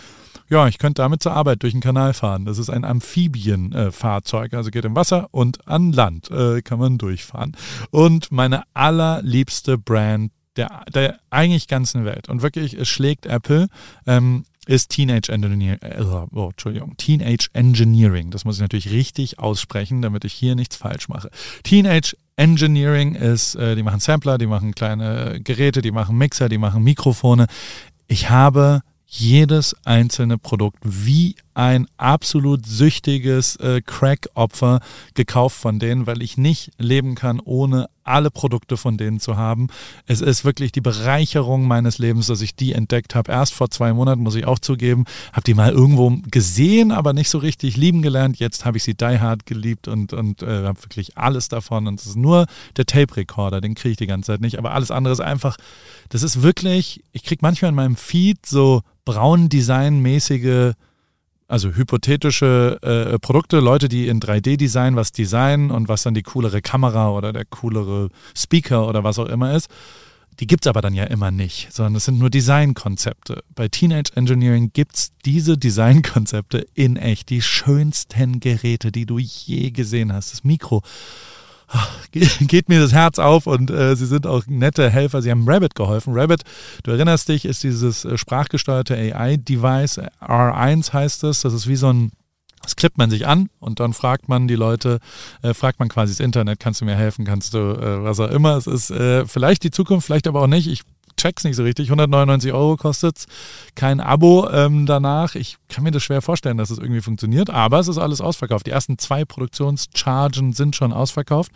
ja, 0.48 0.66
ich 0.66 0.78
könnte 0.78 1.02
damit 1.02 1.22
zur 1.22 1.32
Arbeit 1.32 1.62
durch 1.62 1.72
den 1.72 1.80
Kanal 1.80 2.12
fahren. 2.12 2.44
Das 2.44 2.58
ist 2.58 2.70
ein 2.70 2.84
Amphibienfahrzeug, 2.84 4.52
äh, 4.52 4.56
also 4.56 4.70
geht 4.70 4.84
im 4.84 4.96
Wasser 4.96 5.28
und 5.30 5.66
an 5.68 5.92
Land 5.92 6.28
äh, 6.30 6.60
kann 6.60 6.80
man 6.80 6.98
durchfahren. 6.98 7.56
Und 7.90 8.32
meine 8.32 8.64
allerliebste 8.74 9.78
Brand 9.78 10.32
der, 10.56 10.82
der 10.92 11.20
eigentlich 11.30 11.68
ganzen 11.68 12.04
Welt. 12.04 12.28
Und 12.28 12.42
wirklich, 12.42 12.74
es 12.74 12.88
schlägt 12.88 13.26
Apple. 13.26 13.68
Ähm, 14.06 14.44
ist 14.70 14.90
Teenage 14.90 15.32
Engineering, 15.32 15.80
äh, 15.82 16.00
oh, 16.00 16.50
Entschuldigung, 16.50 16.96
Teenage 16.96 17.48
Engineering. 17.54 18.30
Das 18.30 18.44
muss 18.44 18.56
ich 18.56 18.62
natürlich 18.62 18.92
richtig 18.92 19.40
aussprechen, 19.40 20.00
damit 20.00 20.24
ich 20.24 20.32
hier 20.32 20.54
nichts 20.54 20.76
falsch 20.76 21.08
mache. 21.08 21.28
Teenage 21.64 22.16
Engineering 22.36 23.16
ist, 23.16 23.56
äh, 23.56 23.74
die 23.74 23.82
machen 23.82 23.98
Sampler, 23.98 24.38
die 24.38 24.46
machen 24.46 24.72
kleine 24.72 25.40
Geräte, 25.42 25.82
die 25.82 25.90
machen 25.90 26.16
Mixer, 26.16 26.48
die 26.48 26.58
machen 26.58 26.84
Mikrofone. 26.84 27.48
Ich 28.06 28.30
habe 28.30 28.82
jedes 29.06 29.74
einzelne 29.84 30.38
Produkt 30.38 30.78
wie 30.84 31.34
ein 31.60 31.86
absolut 31.98 32.64
süchtiges 32.64 33.56
äh, 33.56 33.82
Crack-Opfer 33.84 34.80
gekauft 35.12 35.58
von 35.58 35.78
denen, 35.78 36.06
weil 36.06 36.22
ich 36.22 36.38
nicht 36.38 36.70
leben 36.78 37.14
kann, 37.14 37.38
ohne 37.38 37.88
alle 38.02 38.30
Produkte 38.30 38.78
von 38.78 38.96
denen 38.96 39.20
zu 39.20 39.36
haben. 39.36 39.66
Es 40.06 40.22
ist 40.22 40.46
wirklich 40.46 40.72
die 40.72 40.80
Bereicherung 40.80 41.68
meines 41.68 41.98
Lebens, 41.98 42.28
dass 42.28 42.40
ich 42.40 42.56
die 42.56 42.72
entdeckt 42.72 43.14
habe. 43.14 43.30
Erst 43.30 43.52
vor 43.52 43.70
zwei 43.70 43.92
Monaten, 43.92 44.22
muss 44.22 44.36
ich 44.36 44.46
auch 44.46 44.58
zugeben, 44.58 45.04
habe 45.34 45.42
die 45.42 45.52
mal 45.52 45.70
irgendwo 45.70 46.10
gesehen, 46.30 46.92
aber 46.92 47.12
nicht 47.12 47.28
so 47.28 47.36
richtig 47.36 47.76
lieben 47.76 48.00
gelernt. 48.00 48.38
Jetzt 48.38 48.64
habe 48.64 48.78
ich 48.78 48.82
sie 48.82 48.94
die 48.94 49.20
hard 49.20 49.44
geliebt 49.44 49.86
und, 49.86 50.14
und 50.14 50.42
äh, 50.42 50.64
habe 50.64 50.82
wirklich 50.82 51.18
alles 51.18 51.50
davon. 51.50 51.86
Und 51.86 52.00
es 52.00 52.06
ist 52.06 52.16
nur 52.16 52.46
der 52.78 52.86
Tape-Recorder, 52.86 53.60
den 53.60 53.74
kriege 53.74 53.92
ich 53.92 53.98
die 53.98 54.06
ganze 54.06 54.32
Zeit 54.32 54.40
nicht. 54.40 54.58
Aber 54.58 54.72
alles 54.72 54.90
andere 54.90 55.12
ist 55.12 55.20
einfach, 55.20 55.58
das 56.08 56.22
ist 56.22 56.40
wirklich, 56.40 57.04
ich 57.12 57.22
kriege 57.22 57.40
manchmal 57.42 57.68
in 57.68 57.74
meinem 57.74 57.96
Feed 57.96 58.46
so 58.46 58.80
braun 59.04 59.50
Design-mäßige 59.50 60.72
also 61.50 61.70
hypothetische 61.74 62.78
äh, 62.82 63.18
Produkte, 63.18 63.58
Leute, 63.58 63.88
die 63.88 64.06
in 64.06 64.20
3D-Design 64.20 64.94
was 64.94 65.10
designen 65.10 65.70
und 65.70 65.88
was 65.88 66.04
dann 66.04 66.14
die 66.14 66.22
coolere 66.22 66.62
Kamera 66.62 67.10
oder 67.10 67.32
der 67.32 67.44
coolere 67.44 68.08
Speaker 68.36 68.86
oder 68.86 69.02
was 69.02 69.18
auch 69.18 69.26
immer 69.26 69.54
ist. 69.54 69.68
Die 70.38 70.46
gibt 70.46 70.64
es 70.64 70.68
aber 70.68 70.80
dann 70.80 70.94
ja 70.94 71.04
immer 71.04 71.30
nicht, 71.30 71.72
sondern 71.72 71.96
es 71.96 72.04
sind 72.04 72.18
nur 72.18 72.30
Designkonzepte. 72.30 73.42
Bei 73.54 73.68
Teenage 73.68 74.12
Engineering 74.14 74.70
gibt 74.72 74.94
es 74.94 75.12
diese 75.24 75.58
Designkonzepte 75.58 76.66
in 76.74 76.96
echt. 76.96 77.28
Die 77.30 77.42
schönsten 77.42 78.38
Geräte, 78.40 78.92
die 78.92 79.04
du 79.04 79.18
je 79.18 79.70
gesehen 79.70 80.12
hast. 80.12 80.32
Das 80.32 80.44
Mikro 80.44 80.82
geht 82.12 82.68
mir 82.68 82.80
das 82.80 82.92
Herz 82.92 83.18
auf 83.18 83.46
und 83.46 83.70
äh, 83.70 83.94
sie 83.96 84.06
sind 84.06 84.26
auch 84.26 84.44
nette 84.46 84.90
Helfer. 84.90 85.22
Sie 85.22 85.30
haben 85.30 85.48
Rabbit 85.48 85.74
geholfen. 85.74 86.12
Rabbit, 86.16 86.42
du 86.82 86.90
erinnerst 86.90 87.28
dich, 87.28 87.44
ist 87.44 87.62
dieses 87.62 88.04
äh, 88.04 88.18
sprachgesteuerte 88.18 88.96
AI-Device. 88.96 90.00
R1 90.20 90.92
heißt 90.92 91.24
es. 91.24 91.40
Das 91.40 91.52
ist 91.52 91.66
wie 91.68 91.76
so 91.76 91.92
ein 91.92 92.12
Das 92.62 92.76
klippt 92.76 92.98
man 92.98 93.10
sich 93.10 93.26
an 93.26 93.48
und 93.58 93.80
dann 93.80 93.92
fragt 93.92 94.28
man 94.28 94.48
die 94.48 94.56
Leute, 94.56 94.98
äh, 95.42 95.54
fragt 95.54 95.78
man 95.78 95.88
quasi 95.88 96.12
das 96.12 96.20
Internet, 96.20 96.60
kannst 96.60 96.80
du 96.80 96.84
mir 96.84 96.96
helfen, 96.96 97.24
kannst 97.24 97.54
du 97.54 97.58
äh, 97.58 98.02
was 98.02 98.20
auch 98.20 98.30
immer. 98.30 98.56
Es 98.56 98.66
ist 98.66 98.90
äh, 98.90 99.24
vielleicht 99.26 99.62
die 99.62 99.70
Zukunft, 99.70 100.06
vielleicht 100.06 100.26
aber 100.26 100.42
auch 100.42 100.46
nicht. 100.48 100.66
Ich 100.66 100.82
check's 101.20 101.44
nicht 101.44 101.56
so 101.56 101.62
richtig. 101.62 101.88
199 101.88 102.52
Euro 102.52 102.76
kostet's, 102.76 103.26
kein 103.74 104.00
Abo 104.00 104.48
ähm, 104.50 104.86
danach. 104.86 105.34
Ich 105.34 105.56
kann 105.68 105.84
mir 105.84 105.90
das 105.90 106.02
schwer 106.02 106.22
vorstellen, 106.22 106.56
dass 106.56 106.70
es 106.70 106.78
irgendwie 106.78 107.00
funktioniert, 107.00 107.50
aber 107.50 107.78
es 107.78 107.88
ist 107.88 107.98
alles 107.98 108.20
ausverkauft. 108.20 108.66
Die 108.66 108.70
ersten 108.70 108.98
zwei 108.98 109.24
Produktionschargen 109.24 110.52
sind 110.52 110.76
schon 110.76 110.92
ausverkauft 110.92 111.52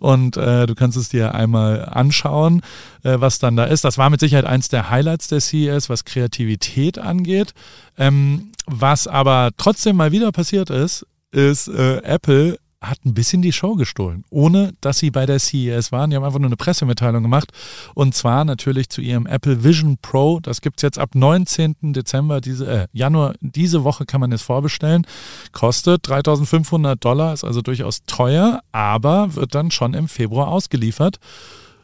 und 0.00 0.36
äh, 0.36 0.66
du 0.66 0.74
kannst 0.74 0.96
es 0.96 1.08
dir 1.08 1.34
einmal 1.34 1.84
anschauen, 1.84 2.62
äh, 3.02 3.20
was 3.20 3.38
dann 3.38 3.56
da 3.56 3.64
ist. 3.64 3.84
Das 3.84 3.98
war 3.98 4.10
mit 4.10 4.20
Sicherheit 4.20 4.44
eins 4.46 4.68
der 4.68 4.90
Highlights 4.90 5.28
der 5.28 5.40
CES, 5.40 5.88
was 5.88 6.04
Kreativität 6.04 6.98
angeht. 6.98 7.54
Ähm, 7.96 8.52
was 8.66 9.06
aber 9.06 9.50
trotzdem 9.56 9.96
mal 9.96 10.12
wieder 10.12 10.32
passiert 10.32 10.70
ist, 10.70 11.06
ist 11.30 11.68
äh, 11.68 11.98
Apple 11.98 12.58
hat 12.88 13.04
ein 13.04 13.14
bisschen 13.14 13.42
die 13.42 13.52
Show 13.52 13.74
gestohlen, 13.74 14.24
ohne 14.30 14.74
dass 14.80 14.98
sie 14.98 15.10
bei 15.10 15.26
der 15.26 15.38
CES 15.38 15.92
waren. 15.92 16.10
Die 16.10 16.16
haben 16.16 16.24
einfach 16.24 16.38
nur 16.38 16.48
eine 16.48 16.56
Pressemitteilung 16.56 17.22
gemacht 17.22 17.52
und 17.94 18.14
zwar 18.14 18.44
natürlich 18.44 18.88
zu 18.88 19.00
ihrem 19.00 19.26
Apple 19.26 19.64
Vision 19.64 19.98
Pro. 20.00 20.40
Das 20.40 20.60
gibt 20.60 20.78
es 20.78 20.82
jetzt 20.82 20.98
ab 20.98 21.14
19. 21.14 21.92
Dezember, 21.92 22.40
diese, 22.40 22.66
äh, 22.66 22.86
Januar, 22.92 23.34
diese 23.40 23.84
Woche 23.84 24.06
kann 24.06 24.20
man 24.20 24.32
es 24.32 24.42
vorbestellen. 24.42 25.06
Kostet 25.52 26.08
3500 26.08 27.02
Dollar, 27.04 27.32
ist 27.32 27.44
also 27.44 27.62
durchaus 27.62 28.04
teuer, 28.06 28.60
aber 28.72 29.34
wird 29.34 29.54
dann 29.54 29.70
schon 29.70 29.94
im 29.94 30.08
Februar 30.08 30.48
ausgeliefert. 30.48 31.18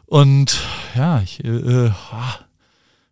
Und 0.07 0.61
ja, 0.97 1.21
ich, 1.23 1.45
äh, 1.45 1.49
äh 1.49 1.91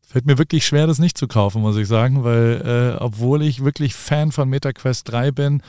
fällt 0.08 0.24
mir 0.24 0.38
wirklich 0.38 0.66
schwer, 0.66 0.86
das 0.86 0.98
nicht 0.98 1.18
zu 1.18 1.28
kaufen, 1.28 1.60
muss 1.60 1.76
ich 1.76 1.86
sagen, 1.86 2.24
weil 2.24 2.96
äh, 2.96 3.02
obwohl 3.02 3.42
ich 3.42 3.62
wirklich 3.62 3.94
Fan 3.94 4.32
von 4.32 4.48
MetaQuest 4.48 5.12
3 5.12 5.32
bin, 5.32 5.62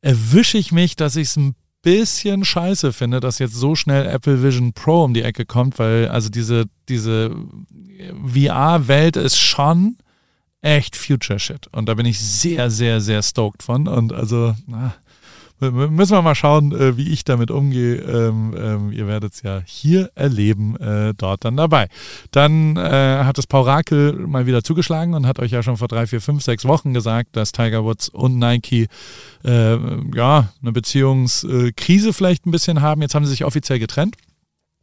erwische 0.00 0.58
ich 0.58 0.72
mich, 0.72 0.96
dass 0.96 1.16
ich 1.16 1.28
es 1.28 1.36
ein 1.36 1.54
bisschen 1.82 2.44
scheiße 2.44 2.92
finde, 2.92 3.20
dass 3.20 3.38
jetzt 3.38 3.54
so 3.54 3.74
schnell 3.74 4.06
Apple 4.06 4.42
Vision 4.42 4.72
Pro 4.72 5.04
um 5.04 5.14
die 5.14 5.22
Ecke 5.22 5.46
kommt, 5.46 5.78
weil 5.78 6.08
also 6.08 6.28
diese, 6.28 6.64
diese 6.88 7.30
VR-Welt 8.26 9.16
ist 9.16 9.38
schon 9.38 9.96
echt 10.62 10.96
Future 10.96 11.38
Shit. 11.38 11.68
Und 11.68 11.88
da 11.88 11.94
bin 11.94 12.06
ich 12.06 12.18
sehr, 12.18 12.70
sehr, 12.70 13.00
sehr 13.00 13.22
stoked 13.22 13.62
von. 13.62 13.86
Und 13.86 14.12
also, 14.12 14.54
na, 14.66 14.94
Müssen 15.58 16.12
wir 16.12 16.22
mal 16.22 16.34
schauen, 16.34 16.72
äh, 16.72 16.96
wie 16.96 17.08
ich 17.08 17.24
damit 17.24 17.50
umgehe. 17.50 17.96
Ähm, 17.96 18.54
ähm, 18.58 18.92
ihr 18.92 19.06
werdet 19.06 19.32
es 19.32 19.42
ja 19.42 19.62
hier 19.64 20.10
erleben, 20.14 20.76
äh, 20.76 21.14
dort 21.16 21.44
dann 21.44 21.56
dabei. 21.56 21.88
Dann 22.30 22.76
äh, 22.76 23.24
hat 23.24 23.38
das 23.38 23.46
Paurakel 23.46 24.12
mal 24.26 24.46
wieder 24.46 24.62
zugeschlagen 24.62 25.14
und 25.14 25.26
hat 25.26 25.38
euch 25.38 25.52
ja 25.52 25.62
schon 25.62 25.78
vor 25.78 25.88
drei, 25.88 26.06
vier, 26.06 26.20
fünf, 26.20 26.42
sechs 26.42 26.66
Wochen 26.66 26.92
gesagt, 26.92 27.36
dass 27.36 27.52
Tiger 27.52 27.84
Woods 27.84 28.10
und 28.10 28.38
Nike 28.38 28.88
äh, 29.44 29.78
ja 30.14 30.48
eine 30.60 30.72
Beziehungskrise 30.72 32.12
vielleicht 32.12 32.44
ein 32.44 32.50
bisschen 32.50 32.82
haben. 32.82 33.00
Jetzt 33.00 33.14
haben 33.14 33.24
sie 33.24 33.30
sich 33.30 33.44
offiziell 33.44 33.78
getrennt 33.78 34.16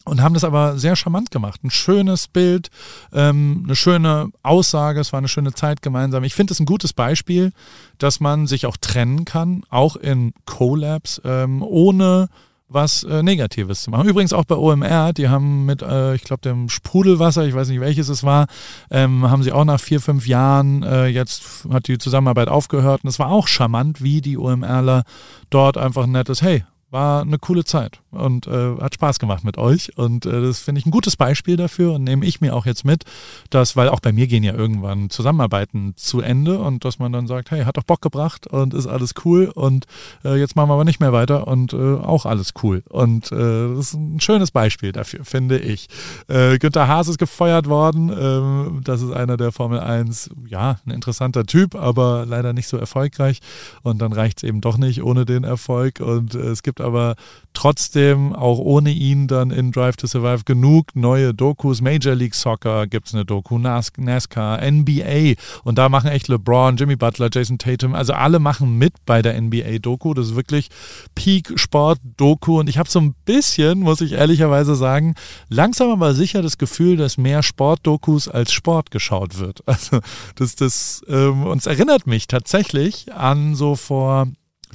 und 0.05 0.21
haben 0.21 0.33
das 0.33 0.43
aber 0.43 0.77
sehr 0.77 0.95
charmant 0.95 1.31
gemacht. 1.31 1.63
Ein 1.63 1.71
schönes 1.71 2.27
Bild, 2.27 2.69
ähm, 3.13 3.63
eine 3.65 3.75
schöne 3.75 4.29
Aussage, 4.41 4.99
es 4.99 5.13
war 5.13 5.19
eine 5.19 5.27
schöne 5.27 5.53
Zeit 5.53 5.81
gemeinsam. 5.81 6.23
Ich 6.23 6.35
finde 6.35 6.53
es 6.53 6.59
ein 6.59 6.65
gutes 6.65 6.93
Beispiel, 6.93 7.51
dass 7.97 8.19
man 8.19 8.47
sich 8.47 8.65
auch 8.65 8.77
trennen 8.77 9.25
kann, 9.25 9.63
auch 9.69 9.95
in 9.95 10.33
Collabs, 10.45 11.21
ähm, 11.23 11.61
ohne 11.61 12.29
was 12.67 13.03
äh, 13.03 13.21
Negatives 13.21 13.83
zu 13.83 13.91
machen. 13.91 14.09
Übrigens 14.09 14.33
auch 14.33 14.45
bei 14.45 14.55
OMR, 14.55 15.13
die 15.13 15.29
haben 15.29 15.65
mit, 15.65 15.81
äh, 15.81 16.15
ich 16.15 16.23
glaube, 16.23 16.41
dem 16.41 16.69
Sprudelwasser, 16.69 17.45
ich 17.45 17.53
weiß 17.53 17.69
nicht 17.69 17.79
welches 17.79 18.09
es 18.09 18.23
war, 18.23 18.47
ähm, 18.89 19.29
haben 19.29 19.43
sie 19.43 19.51
auch 19.51 19.65
nach 19.65 19.79
vier, 19.79 20.01
fünf 20.01 20.27
Jahren, 20.27 20.81
äh, 20.83 21.07
jetzt 21.07 21.65
hat 21.71 21.87
die 21.87 21.99
Zusammenarbeit 21.99 22.47
aufgehört 22.47 23.03
und 23.03 23.09
es 23.09 23.19
war 23.19 23.29
auch 23.29 23.47
charmant, 23.47 24.01
wie 24.01 24.21
die 24.21 24.37
OMRler 24.37 25.03
dort 25.49 25.77
einfach 25.77 26.03
ein 26.03 26.11
nettes, 26.11 26.41
hey, 26.41 26.65
war 26.89 27.21
eine 27.21 27.37
coole 27.37 27.63
Zeit 27.63 28.02
und 28.13 28.47
äh, 28.47 28.77
hat 28.79 28.95
Spaß 28.95 29.19
gemacht 29.19 29.43
mit 29.43 29.57
euch. 29.57 29.97
Und 29.97 30.25
äh, 30.25 30.41
das 30.41 30.59
finde 30.59 30.79
ich 30.79 30.85
ein 30.85 30.91
gutes 30.91 31.15
Beispiel 31.15 31.57
dafür 31.57 31.93
und 31.93 32.03
nehme 32.03 32.25
ich 32.25 32.41
mir 32.41 32.55
auch 32.55 32.65
jetzt 32.65 32.85
mit, 32.85 33.03
dass, 33.49 33.75
weil 33.75 33.89
auch 33.89 33.99
bei 33.99 34.11
mir 34.11 34.27
gehen 34.27 34.43
ja 34.43 34.53
irgendwann 34.53 35.09
Zusammenarbeiten 35.09 35.93
zu 35.95 36.21
Ende 36.21 36.59
und 36.59 36.85
dass 36.85 36.99
man 36.99 37.11
dann 37.11 37.27
sagt, 37.27 37.51
hey, 37.51 37.63
hat 37.63 37.77
doch 37.77 37.83
Bock 37.83 38.01
gebracht 38.01 38.47
und 38.47 38.73
ist 38.73 38.87
alles 38.87 39.13
cool 39.25 39.51
und 39.53 39.85
äh, 40.23 40.35
jetzt 40.35 40.55
machen 40.55 40.69
wir 40.69 40.73
aber 40.75 40.85
nicht 40.85 40.99
mehr 40.99 41.13
weiter 41.13 41.47
und 41.47 41.73
äh, 41.73 41.77
auch 41.77 42.25
alles 42.25 42.53
cool. 42.63 42.83
Und 42.89 43.31
äh, 43.31 43.75
das 43.75 43.87
ist 43.87 43.93
ein 43.93 44.19
schönes 44.19 44.51
Beispiel 44.51 44.91
dafür, 44.91 45.25
finde 45.25 45.59
ich. 45.59 45.87
Äh, 46.27 46.57
Günther 46.59 46.87
Haas 46.87 47.07
ist 47.07 47.17
gefeuert 47.17 47.67
worden. 47.67 48.11
Ähm, 48.15 48.81
das 48.83 49.01
ist 49.01 49.11
einer 49.11 49.37
der 49.37 49.51
Formel 49.51 49.79
1, 49.79 50.31
ja, 50.47 50.79
ein 50.85 50.91
interessanter 50.91 51.45
Typ, 51.45 51.75
aber 51.75 52.25
leider 52.25 52.53
nicht 52.53 52.67
so 52.67 52.77
erfolgreich. 52.77 53.39
Und 53.81 54.01
dann 54.01 54.13
reicht 54.13 54.37
es 54.37 54.43
eben 54.43 54.61
doch 54.61 54.77
nicht 54.77 55.03
ohne 55.03 55.25
den 55.25 55.43
Erfolg. 55.43 55.99
Und 55.99 56.35
es 56.35 56.63
gibt 56.63 56.81
aber 56.81 57.15
trotzdem 57.53 58.02
auch 58.35 58.59
ohne 58.59 58.91
ihn 58.91 59.27
dann 59.27 59.51
in 59.51 59.71
Drive 59.71 59.97
to 59.97 60.07
Survive 60.07 60.43
genug 60.45 60.95
neue 60.95 61.33
Dokus. 61.33 61.81
Major 61.81 62.15
League 62.15 62.35
Soccer 62.35 62.87
gibt 62.87 63.07
es 63.07 63.13
eine 63.13 63.25
Doku, 63.25 63.57
NASCAR, 63.57 64.59
NBA 64.61 65.33
und 65.63 65.77
da 65.77 65.89
machen 65.89 66.09
echt 66.09 66.27
LeBron, 66.27 66.77
Jimmy 66.77 66.95
Butler, 66.95 67.29
Jason 67.31 67.57
Tatum, 67.57 67.95
also 67.95 68.13
alle 68.13 68.39
machen 68.39 68.77
mit 68.77 68.93
bei 69.05 69.21
der 69.21 69.39
NBA-Doku. 69.39 70.13
Das 70.13 70.27
ist 70.27 70.35
wirklich 70.35 70.69
Peak-Sport-Doku 71.15 72.59
und 72.59 72.69
ich 72.69 72.77
habe 72.77 72.89
so 72.89 72.99
ein 72.99 73.15
bisschen, 73.25 73.79
muss 73.79 74.01
ich 74.01 74.13
ehrlicherweise 74.13 74.75
sagen, 74.75 75.15
langsam 75.49 75.89
aber 75.89 76.13
sicher 76.13 76.41
das 76.41 76.57
Gefühl, 76.57 76.97
dass 76.97 77.17
mehr 77.17 77.43
Sport-Dokus 77.43 78.27
als 78.27 78.53
Sport 78.53 78.91
geschaut 78.91 79.39
wird. 79.39 79.63
Also 79.73 79.99
das, 80.35 80.55
das 80.55 81.01
ähm, 81.07 81.47
uns 81.47 81.65
erinnert 81.65 82.05
mich 82.05 82.27
tatsächlich 82.27 83.11
an 83.11 83.55
so 83.55 83.75
vor 83.75 84.27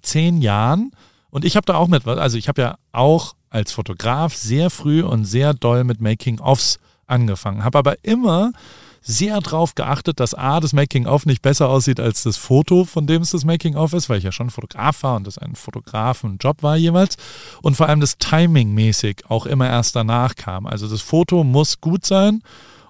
zehn 0.03 0.43
Jahren, 0.43 0.91
und 1.31 1.45
ich 1.45 1.57
habe 1.57 1.67
da 1.67 1.75
auch 1.75 1.89
mit, 1.89 2.07
also 2.07 2.39
ich 2.39 2.49
habe 2.49 2.63
ja 2.63 2.77
auch 2.93 3.35
als 3.51 3.73
Fotograf 3.73 4.35
sehr 4.35 4.71
früh 4.71 5.03
und 5.03 5.25
sehr 5.25 5.55
doll 5.55 5.85
mit 5.85 6.01
Making-ofs 6.01 6.79
angefangen, 7.07 7.65
habe 7.65 7.79
aber 7.79 8.05
immer 8.05 8.53
sehr 9.01 9.41
darauf 9.41 9.75
geachtet, 9.75 10.21
dass 10.21 10.35
A, 10.35 10.61
das 10.61 10.73
Making-of 10.73 11.25
nicht 11.25 11.41
besser 11.41 11.69
aussieht 11.69 12.01
als 12.01 12.25
das 12.25 12.37
Foto, 12.37 12.85
von 12.85 13.07
dem 13.07 13.23
es 13.23 13.31
das 13.31 13.45
Making-of 13.45 13.93
ist, 13.93 14.09
weil 14.09 14.19
ich 14.19 14.25
ja 14.25 14.33
schon 14.33 14.51
Fotograf 14.51 15.03
war 15.03 15.17
und 15.17 15.27
das 15.27 15.39
ein 15.39 15.55
Fotografenjob 15.55 16.63
war 16.63 16.77
jeweils. 16.77 17.17
Und 17.63 17.77
vor 17.77 17.89
allem 17.89 18.01
das 18.01 18.19
Timing-mäßig 18.19 19.23
auch 19.29 19.47
immer 19.47 19.67
erst 19.67 19.97
danach 19.97 20.35
kam. 20.35 20.67
Also 20.67 20.89
das 20.89 21.01
Foto 21.01 21.45
muss 21.45 21.81
gut 21.81 22.05
sein 22.05 22.43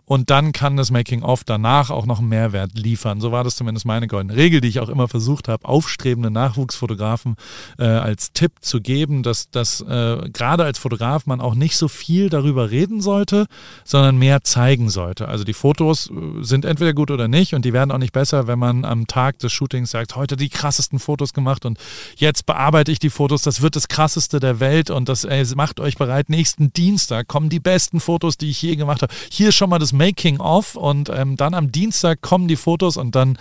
und 0.08 0.30
dann 0.30 0.52
kann 0.52 0.78
das 0.78 0.90
Making-of 0.90 1.44
danach 1.44 1.90
auch 1.90 2.06
noch 2.06 2.18
einen 2.18 2.30
Mehrwert 2.30 2.78
liefern. 2.78 3.20
So 3.20 3.30
war 3.30 3.44
das 3.44 3.56
zumindest 3.56 3.84
meine 3.84 4.06
goldene 4.06 4.34
Regel, 4.34 4.62
die 4.62 4.68
ich 4.68 4.80
auch 4.80 4.88
immer 4.88 5.06
versucht 5.06 5.48
habe, 5.48 5.68
aufstrebende 5.68 6.30
Nachwuchsfotografen 6.30 7.36
äh, 7.78 7.84
als 7.84 8.32
Tipp 8.32 8.52
zu 8.62 8.80
geben, 8.80 9.22
dass, 9.22 9.50
dass 9.50 9.82
äh, 9.82 10.30
gerade 10.32 10.64
als 10.64 10.78
Fotograf 10.78 11.26
man 11.26 11.42
auch 11.42 11.54
nicht 11.54 11.76
so 11.76 11.88
viel 11.88 12.30
darüber 12.30 12.70
reden 12.70 13.02
sollte, 13.02 13.46
sondern 13.84 14.16
mehr 14.16 14.42
zeigen 14.44 14.88
sollte. 14.88 15.28
Also 15.28 15.44
die 15.44 15.52
Fotos 15.52 16.10
äh, 16.10 16.42
sind 16.42 16.64
entweder 16.64 16.94
gut 16.94 17.10
oder 17.10 17.28
nicht 17.28 17.54
und 17.54 17.66
die 17.66 17.74
werden 17.74 17.90
auch 17.90 17.98
nicht 17.98 18.14
besser, 18.14 18.46
wenn 18.46 18.58
man 18.58 18.86
am 18.86 19.08
Tag 19.08 19.38
des 19.40 19.52
Shootings 19.52 19.90
sagt, 19.90 20.16
heute 20.16 20.36
die 20.36 20.48
krassesten 20.48 21.00
Fotos 21.00 21.34
gemacht 21.34 21.66
und 21.66 21.78
jetzt 22.16 22.46
bearbeite 22.46 22.90
ich 22.90 22.98
die 22.98 23.10
Fotos, 23.10 23.42
das 23.42 23.60
wird 23.60 23.76
das 23.76 23.88
krasseste 23.88 24.40
der 24.40 24.58
Welt 24.58 24.88
und 24.88 25.10
das 25.10 25.24
ey, 25.24 25.44
macht 25.54 25.80
euch 25.80 25.98
bereit, 25.98 26.30
nächsten 26.30 26.72
Dienstag 26.72 27.28
kommen 27.28 27.50
die 27.50 27.60
besten 27.60 28.00
Fotos, 28.00 28.38
die 28.38 28.48
ich 28.48 28.62
je 28.62 28.74
gemacht 28.74 29.02
habe. 29.02 29.12
Hier 29.30 29.52
schon 29.52 29.68
mal 29.68 29.78
das 29.78 29.97
Making-of 29.98 30.76
und 30.76 31.10
ähm, 31.10 31.36
dann 31.36 31.52
am 31.52 31.70
Dienstag 31.70 32.22
kommen 32.22 32.48
die 32.48 32.56
Fotos 32.56 32.96
und 32.96 33.14
dann 33.14 33.36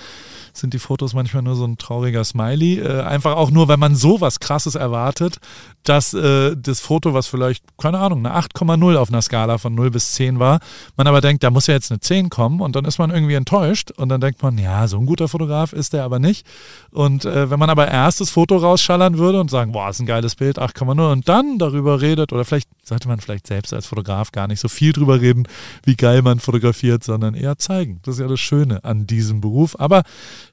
sind 0.57 0.73
die 0.73 0.79
Fotos 0.79 1.13
manchmal 1.13 1.43
nur 1.43 1.55
so 1.55 1.65
ein 1.65 1.77
trauriger 1.77 2.23
Smiley. 2.23 2.79
Äh, 2.79 3.01
einfach 3.01 3.35
auch 3.35 3.51
nur, 3.51 3.67
wenn 3.67 3.79
man 3.79 3.95
sowas 3.95 4.39
Krasses 4.39 4.75
erwartet, 4.75 5.37
dass 5.83 6.13
äh, 6.13 6.55
das 6.57 6.81
Foto, 6.81 7.13
was 7.13 7.27
vielleicht, 7.27 7.63
keine 7.77 7.99
Ahnung, 7.99 8.25
eine 8.25 8.35
8,0 8.35 8.95
auf 8.97 9.09
einer 9.09 9.21
Skala 9.21 9.57
von 9.57 9.73
0 9.75 9.91
bis 9.91 10.13
10 10.13 10.39
war, 10.39 10.59
man 10.95 11.07
aber 11.07 11.21
denkt, 11.21 11.43
da 11.43 11.49
muss 11.49 11.67
ja 11.67 11.75
jetzt 11.75 11.91
eine 11.91 11.99
10 11.99 12.29
kommen 12.29 12.59
und 12.59 12.75
dann 12.75 12.85
ist 12.85 12.97
man 12.97 13.11
irgendwie 13.11 13.35
enttäuscht 13.35 13.91
und 13.91 14.09
dann 14.09 14.19
denkt 14.19 14.43
man, 14.43 14.57
ja, 14.57 14.87
so 14.87 14.97
ein 14.97 15.05
guter 15.05 15.27
Fotograf 15.27 15.73
ist 15.73 15.93
der 15.93 16.03
aber 16.03 16.19
nicht. 16.19 16.45
Und 16.91 17.25
äh, 17.25 17.49
wenn 17.49 17.59
man 17.59 17.69
aber 17.69 17.87
erst 17.87 18.19
das 18.19 18.31
Foto 18.31 18.57
rausschallern 18.57 19.17
würde 19.17 19.39
und 19.39 19.49
sagen, 19.49 19.71
boah, 19.71 19.89
ist 19.89 19.99
ein 19.99 20.05
geiles 20.05 20.35
Bild, 20.35 20.59
8,0 20.59 21.11
und 21.11 21.29
dann 21.29 21.57
darüber 21.57 22.01
redet 22.01 22.33
oder 22.33 22.43
vielleicht 22.43 22.69
sollte 22.83 23.07
man 23.07 23.19
vielleicht 23.19 23.47
selbst 23.47 23.73
als 23.73 23.85
Fotograf 23.85 24.31
gar 24.31 24.47
nicht 24.47 24.59
so 24.59 24.67
viel 24.67 24.91
drüber 24.91 25.21
reden, 25.21 25.47
wie 25.83 25.95
geil 25.95 26.21
man 26.21 26.39
fotografiert, 26.47 27.03
sondern 27.03 27.33
eher 27.33 27.57
zeigen. 27.57 27.99
Das 28.03 28.15
ist 28.15 28.21
ja 28.21 28.27
das 28.27 28.39
Schöne 28.39 28.85
an 28.85 29.05
diesem 29.05 29.41
Beruf. 29.41 29.77
Aber 29.77 30.03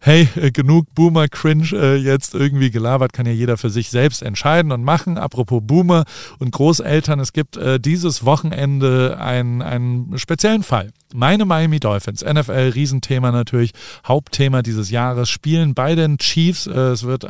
hey, 0.00 0.28
äh, 0.34 0.50
genug 0.50 0.92
Boomer-Cringe 0.96 1.68
äh, 1.72 1.94
jetzt 1.94 2.34
irgendwie 2.34 2.72
gelabert, 2.72 3.12
kann 3.12 3.26
ja 3.26 3.32
jeder 3.32 3.56
für 3.56 3.70
sich 3.70 3.90
selbst 3.90 4.20
entscheiden 4.20 4.72
und 4.72 4.82
machen. 4.82 5.18
Apropos 5.18 5.62
Boomer 5.64 6.04
und 6.40 6.50
Großeltern, 6.50 7.20
es 7.20 7.32
gibt 7.32 7.56
äh, 7.56 7.78
dieses 7.78 8.24
Wochenende 8.24 9.18
einen, 9.20 9.62
einen 9.62 10.18
speziellen 10.18 10.64
Fall. 10.64 10.90
Meine 11.14 11.44
Miami 11.44 11.78
Dolphins, 11.78 12.24
NFL, 12.24 12.72
Riesenthema 12.74 13.30
natürlich, 13.30 13.70
Hauptthema 14.04 14.62
dieses 14.62 14.90
Jahres, 14.90 15.30
spielen 15.30 15.74
bei 15.74 15.94
den 15.94 16.18
Chiefs. 16.18 16.66
Es 16.66 17.04
wird 17.04 17.24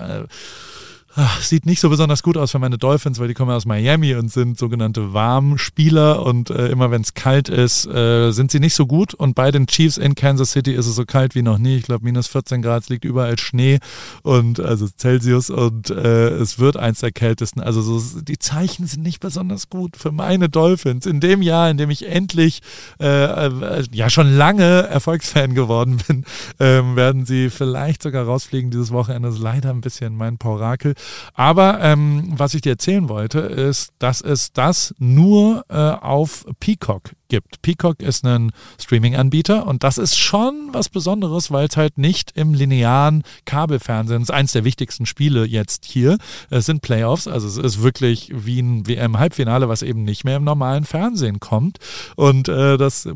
sieht 1.40 1.66
nicht 1.66 1.80
so 1.80 1.90
besonders 1.90 2.22
gut 2.22 2.36
aus 2.36 2.50
für 2.50 2.58
meine 2.58 2.78
Dolphins, 2.78 3.20
weil 3.20 3.28
die 3.28 3.34
kommen 3.34 3.52
aus 3.52 3.66
Miami 3.66 4.14
und 4.14 4.32
sind 4.32 4.58
sogenannte 4.58 5.12
Warmspieler 5.12 6.24
und 6.24 6.50
äh, 6.50 6.68
immer 6.68 6.90
wenn 6.90 7.02
es 7.02 7.14
kalt 7.14 7.48
ist, 7.48 7.86
äh, 7.86 8.32
sind 8.32 8.50
sie 8.50 8.58
nicht 8.58 8.74
so 8.74 8.86
gut 8.86 9.14
und 9.14 9.34
bei 9.34 9.50
den 9.50 9.66
Chiefs 9.66 9.96
in 9.96 10.14
Kansas 10.14 10.50
City 10.50 10.72
ist 10.72 10.86
es 10.86 10.96
so 10.96 11.04
kalt 11.04 11.34
wie 11.34 11.42
noch 11.42 11.58
nie. 11.58 11.76
Ich 11.76 11.84
glaube 11.84 12.04
minus 12.04 12.26
14 12.26 12.62
Grad, 12.62 12.88
liegt 12.88 13.04
überall 13.04 13.38
Schnee 13.38 13.78
und 14.22 14.58
also 14.58 14.88
Celsius 14.88 15.50
und 15.50 15.90
äh, 15.90 16.30
es 16.30 16.58
wird 16.58 16.76
eins 16.76 17.00
der 17.00 17.12
kältesten. 17.12 17.60
Also 17.60 17.80
so, 17.82 18.20
die 18.20 18.38
Zeichen 18.38 18.86
sind 18.86 19.02
nicht 19.02 19.20
besonders 19.20 19.70
gut 19.70 19.96
für 19.96 20.10
meine 20.10 20.48
Dolphins. 20.48 21.06
In 21.06 21.20
dem 21.20 21.42
Jahr, 21.42 21.70
in 21.70 21.76
dem 21.76 21.90
ich 21.90 22.08
endlich 22.08 22.60
äh, 23.00 23.06
äh, 23.06 23.84
ja 23.92 24.10
schon 24.10 24.34
lange 24.36 24.88
Erfolgsfan 24.88 25.54
geworden 25.54 25.98
bin, 26.08 26.24
ähm, 26.58 26.96
werden 26.96 27.24
sie 27.24 27.50
vielleicht 27.50 28.02
sogar 28.02 28.24
rausfliegen 28.24 28.70
dieses 28.70 28.90
Wochenende. 28.90 29.28
Das 29.28 29.36
ist 29.36 29.42
leider 29.42 29.70
ein 29.70 29.80
bisschen 29.80 30.16
mein 30.16 30.38
Paurakel. 30.38 30.94
Aber 31.34 31.80
ähm, 31.80 32.32
was 32.36 32.54
ich 32.54 32.62
dir 32.62 32.72
erzählen 32.72 33.08
wollte, 33.08 33.40
ist, 33.40 33.92
dass 33.98 34.20
es 34.20 34.52
das 34.52 34.94
nur 34.98 35.64
äh, 35.68 35.74
auf 35.74 36.46
Peacock 36.60 37.10
gibt. 37.28 37.62
Peacock 37.62 38.00
ist 38.00 38.24
ein 38.24 38.52
Streaming-Anbieter 38.80 39.66
und 39.66 39.84
das 39.84 39.98
ist 39.98 40.16
schon 40.18 40.68
was 40.72 40.88
Besonderes, 40.88 41.50
weil 41.50 41.66
es 41.68 41.76
halt 41.76 41.98
nicht 41.98 42.32
im 42.36 42.54
linearen 42.54 43.22
Kabelfernsehen 43.44 44.22
ist. 44.22 44.30
Eins 44.30 44.52
der 44.52 44.64
wichtigsten 44.64 45.06
Spiele 45.06 45.44
jetzt 45.44 45.84
hier. 45.84 46.18
Es 46.50 46.66
sind 46.66 46.82
Playoffs, 46.82 47.26
also 47.26 47.46
es 47.46 47.56
ist 47.56 47.82
wirklich 47.82 48.30
wie 48.34 48.60
ein 48.60 48.86
WM-Halbfinale, 48.86 49.68
was 49.68 49.82
eben 49.82 50.04
nicht 50.04 50.24
mehr 50.24 50.36
im 50.36 50.44
normalen 50.44 50.84
Fernsehen 50.84 51.40
kommt. 51.40 51.78
Und 52.16 52.48
äh, 52.48 52.76
das 52.76 53.08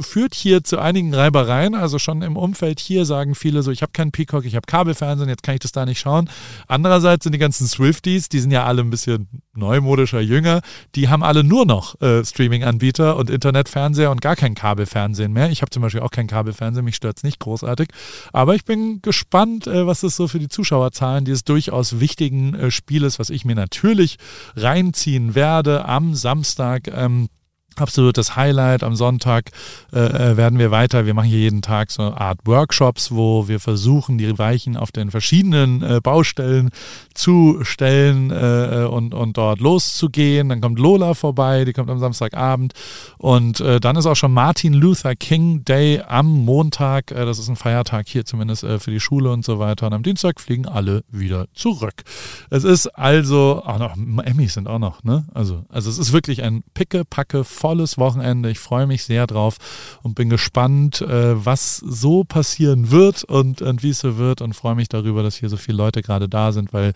führt 0.00 0.34
hier 0.34 0.64
zu 0.64 0.78
einigen 0.78 1.14
Reibereien. 1.14 1.74
Also 1.74 1.98
schon 1.98 2.22
im 2.22 2.36
Umfeld 2.36 2.80
hier 2.80 3.04
sagen 3.04 3.34
viele 3.34 3.62
so, 3.62 3.70
ich 3.70 3.82
habe 3.82 3.92
keinen 3.92 4.12
Peacock, 4.12 4.44
ich 4.44 4.56
habe 4.56 4.66
Kabelfernsehen, 4.66 5.28
jetzt 5.28 5.42
kann 5.42 5.54
ich 5.54 5.60
das 5.60 5.72
da 5.72 5.86
nicht 5.86 6.00
schauen. 6.00 6.28
Andererseits 6.66 7.24
sind 7.24 7.32
die 7.32 7.38
ganzen 7.38 7.66
Swifties, 7.66 8.28
die 8.28 8.40
sind 8.40 8.50
ja 8.50 8.64
alle 8.64 8.82
ein 8.82 8.90
bisschen 8.90 9.28
neumodischer, 9.54 10.20
jünger, 10.20 10.60
die 10.94 11.08
haben 11.08 11.22
alle 11.22 11.44
nur 11.44 11.64
noch 11.64 12.00
äh, 12.00 12.24
Streaming-Anbieter 12.24 13.16
und 13.16 13.30
Internet 13.30 13.62
Internetfernseher 13.62 14.10
und 14.10 14.20
gar 14.20 14.34
kein 14.34 14.54
Kabelfernsehen 14.54 15.32
mehr. 15.32 15.50
Ich 15.50 15.62
habe 15.62 15.70
zum 15.70 15.82
Beispiel 15.82 16.00
auch 16.00 16.10
kein 16.10 16.26
Kabelfernsehen, 16.26 16.84
mich 16.84 16.96
stört 16.96 17.18
es 17.18 17.22
nicht 17.22 17.38
großartig. 17.38 17.88
Aber 18.32 18.54
ich 18.54 18.64
bin 18.64 19.00
gespannt, 19.02 19.66
äh, 19.66 19.86
was 19.86 20.00
das 20.00 20.16
so 20.16 20.26
für 20.26 20.38
die 20.38 20.48
Zuschauerzahlen 20.48 21.24
dieses 21.24 21.44
durchaus 21.44 22.00
wichtigen 22.00 22.54
äh, 22.54 22.70
Spieles, 22.70 23.18
was 23.18 23.30
ich 23.30 23.44
mir 23.44 23.54
natürlich 23.54 24.16
reinziehen 24.56 25.34
werde 25.34 25.84
am 25.84 26.14
Samstag. 26.14 26.88
Ähm, 26.88 27.28
absolutes 27.76 28.36
Highlight. 28.36 28.82
Am 28.82 28.96
Sonntag 28.96 29.50
äh, 29.92 29.98
äh, 29.98 30.36
werden 30.36 30.58
wir 30.58 30.70
weiter. 30.70 31.06
Wir 31.06 31.14
machen 31.14 31.28
hier 31.28 31.38
jeden 31.38 31.62
Tag 31.62 31.90
so 31.90 32.02
eine 32.02 32.20
Art 32.20 32.40
Workshops, 32.44 33.12
wo 33.12 33.48
wir 33.48 33.60
versuchen, 33.60 34.18
die 34.18 34.38
Weichen 34.38 34.76
auf 34.76 34.92
den 34.92 35.10
verschiedenen 35.10 35.82
äh, 35.82 36.00
Baustellen 36.02 36.70
zu 37.14 37.60
stellen 37.62 38.30
äh, 38.30 38.82
äh, 38.82 38.86
und, 38.86 39.14
und 39.14 39.36
dort 39.36 39.60
loszugehen. 39.60 40.48
Dann 40.48 40.60
kommt 40.60 40.78
Lola 40.78 41.14
vorbei, 41.14 41.64
die 41.64 41.72
kommt 41.72 41.90
am 41.90 41.98
Samstagabend. 41.98 42.72
Und 43.18 43.60
äh, 43.60 43.80
dann 43.80 43.96
ist 43.96 44.06
auch 44.06 44.16
schon 44.16 44.32
Martin 44.32 44.74
Luther 44.74 45.14
King 45.14 45.64
Day 45.64 46.02
am 46.06 46.26
Montag. 46.44 47.06
Das 47.06 47.38
ist 47.38 47.48
ein 47.48 47.56
Feiertag 47.56 48.08
hier 48.08 48.24
zumindest 48.24 48.64
für 48.64 48.90
die 48.90 49.00
Schule 49.00 49.30
und 49.30 49.44
so 49.44 49.58
weiter. 49.58 49.86
Und 49.86 49.92
am 49.92 50.02
Dienstag 50.02 50.40
fliegen 50.40 50.66
alle 50.66 51.04
wieder 51.10 51.46
zurück. 51.54 52.02
Es 52.50 52.64
ist 52.64 52.86
also, 52.86 53.62
auch 53.64 53.78
noch, 53.78 53.96
Emmys 54.24 54.54
sind 54.54 54.68
auch 54.68 54.78
noch, 54.78 55.04
ne? 55.04 55.24
Also, 55.34 55.64
also 55.68 55.90
es 55.90 55.98
ist 55.98 56.12
wirklich 56.12 56.42
ein 56.42 56.62
picke-packe 56.74 57.44
volles 57.62 57.96
Wochenende. 57.96 58.50
Ich 58.50 58.58
freue 58.58 58.88
mich 58.88 59.04
sehr 59.04 59.28
drauf 59.28 59.58
und 60.02 60.16
bin 60.16 60.28
gespannt, 60.28 61.00
äh, 61.00 61.44
was 61.46 61.76
so 61.76 62.24
passieren 62.24 62.90
wird 62.90 63.22
und, 63.22 63.62
und 63.62 63.84
wie 63.84 63.90
es 63.90 64.00
so 64.00 64.16
wird 64.16 64.40
und 64.42 64.54
freue 64.54 64.74
mich 64.74 64.88
darüber, 64.88 65.22
dass 65.22 65.36
hier 65.36 65.48
so 65.48 65.56
viele 65.56 65.78
Leute 65.78 66.02
gerade 66.02 66.28
da 66.28 66.50
sind, 66.50 66.72
weil 66.72 66.92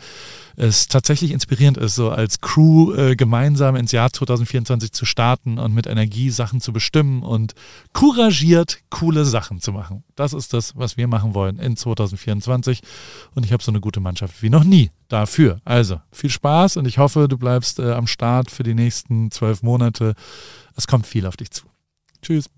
es 0.57 0.89
tatsächlich 0.89 1.31
inspirierend 1.31 1.79
ist, 1.79 1.95
so 1.95 2.11
als 2.11 2.41
Crew 2.41 2.95
äh, 2.95 3.15
gemeinsam 3.15 3.77
ins 3.77 3.93
Jahr 3.93 4.13
2024 4.13 4.91
zu 4.91 5.05
starten 5.05 5.59
und 5.59 5.73
mit 5.73 5.87
Energie 5.87 6.31
Sachen 6.31 6.61
zu 6.61 6.73
bestimmen 6.73 7.23
und 7.23 7.55
couragiert 7.93 8.81
coole 8.91 9.25
Sachen 9.25 9.61
zu 9.61 9.71
machen. 9.71 10.03
Das 10.17 10.33
ist 10.33 10.53
das, 10.53 10.77
was 10.77 10.97
wir 10.97 11.07
machen 11.07 11.35
wollen 11.35 11.59
in 11.59 11.77
2024 11.77 12.81
und 13.35 13.45
ich 13.45 13.53
habe 13.53 13.63
so 13.63 13.71
eine 13.71 13.81
gute 13.81 14.01
Mannschaft 14.01 14.43
wie 14.43 14.51
noch 14.51 14.65
nie 14.65 14.91
dafür. 15.09 15.61
Also 15.65 16.01
viel 16.11 16.31
Spaß 16.31 16.79
und 16.79 16.87
ich 16.87 16.99
hoffe, 16.99 17.29
du 17.29 17.39
bleibst 17.39 17.79
äh, 17.79 17.93
am 17.93 18.07
Start 18.07 18.51
für 18.51 18.63
die 18.63 18.75
nächsten 18.75 19.31
zwölf 19.31 19.63
Monate. 19.63 20.15
Es 20.75 20.87
kommt 20.87 21.07
viel 21.07 21.27
auf 21.27 21.37
dich 21.37 21.51
zu. 21.51 21.67
Tschüss. 22.23 22.51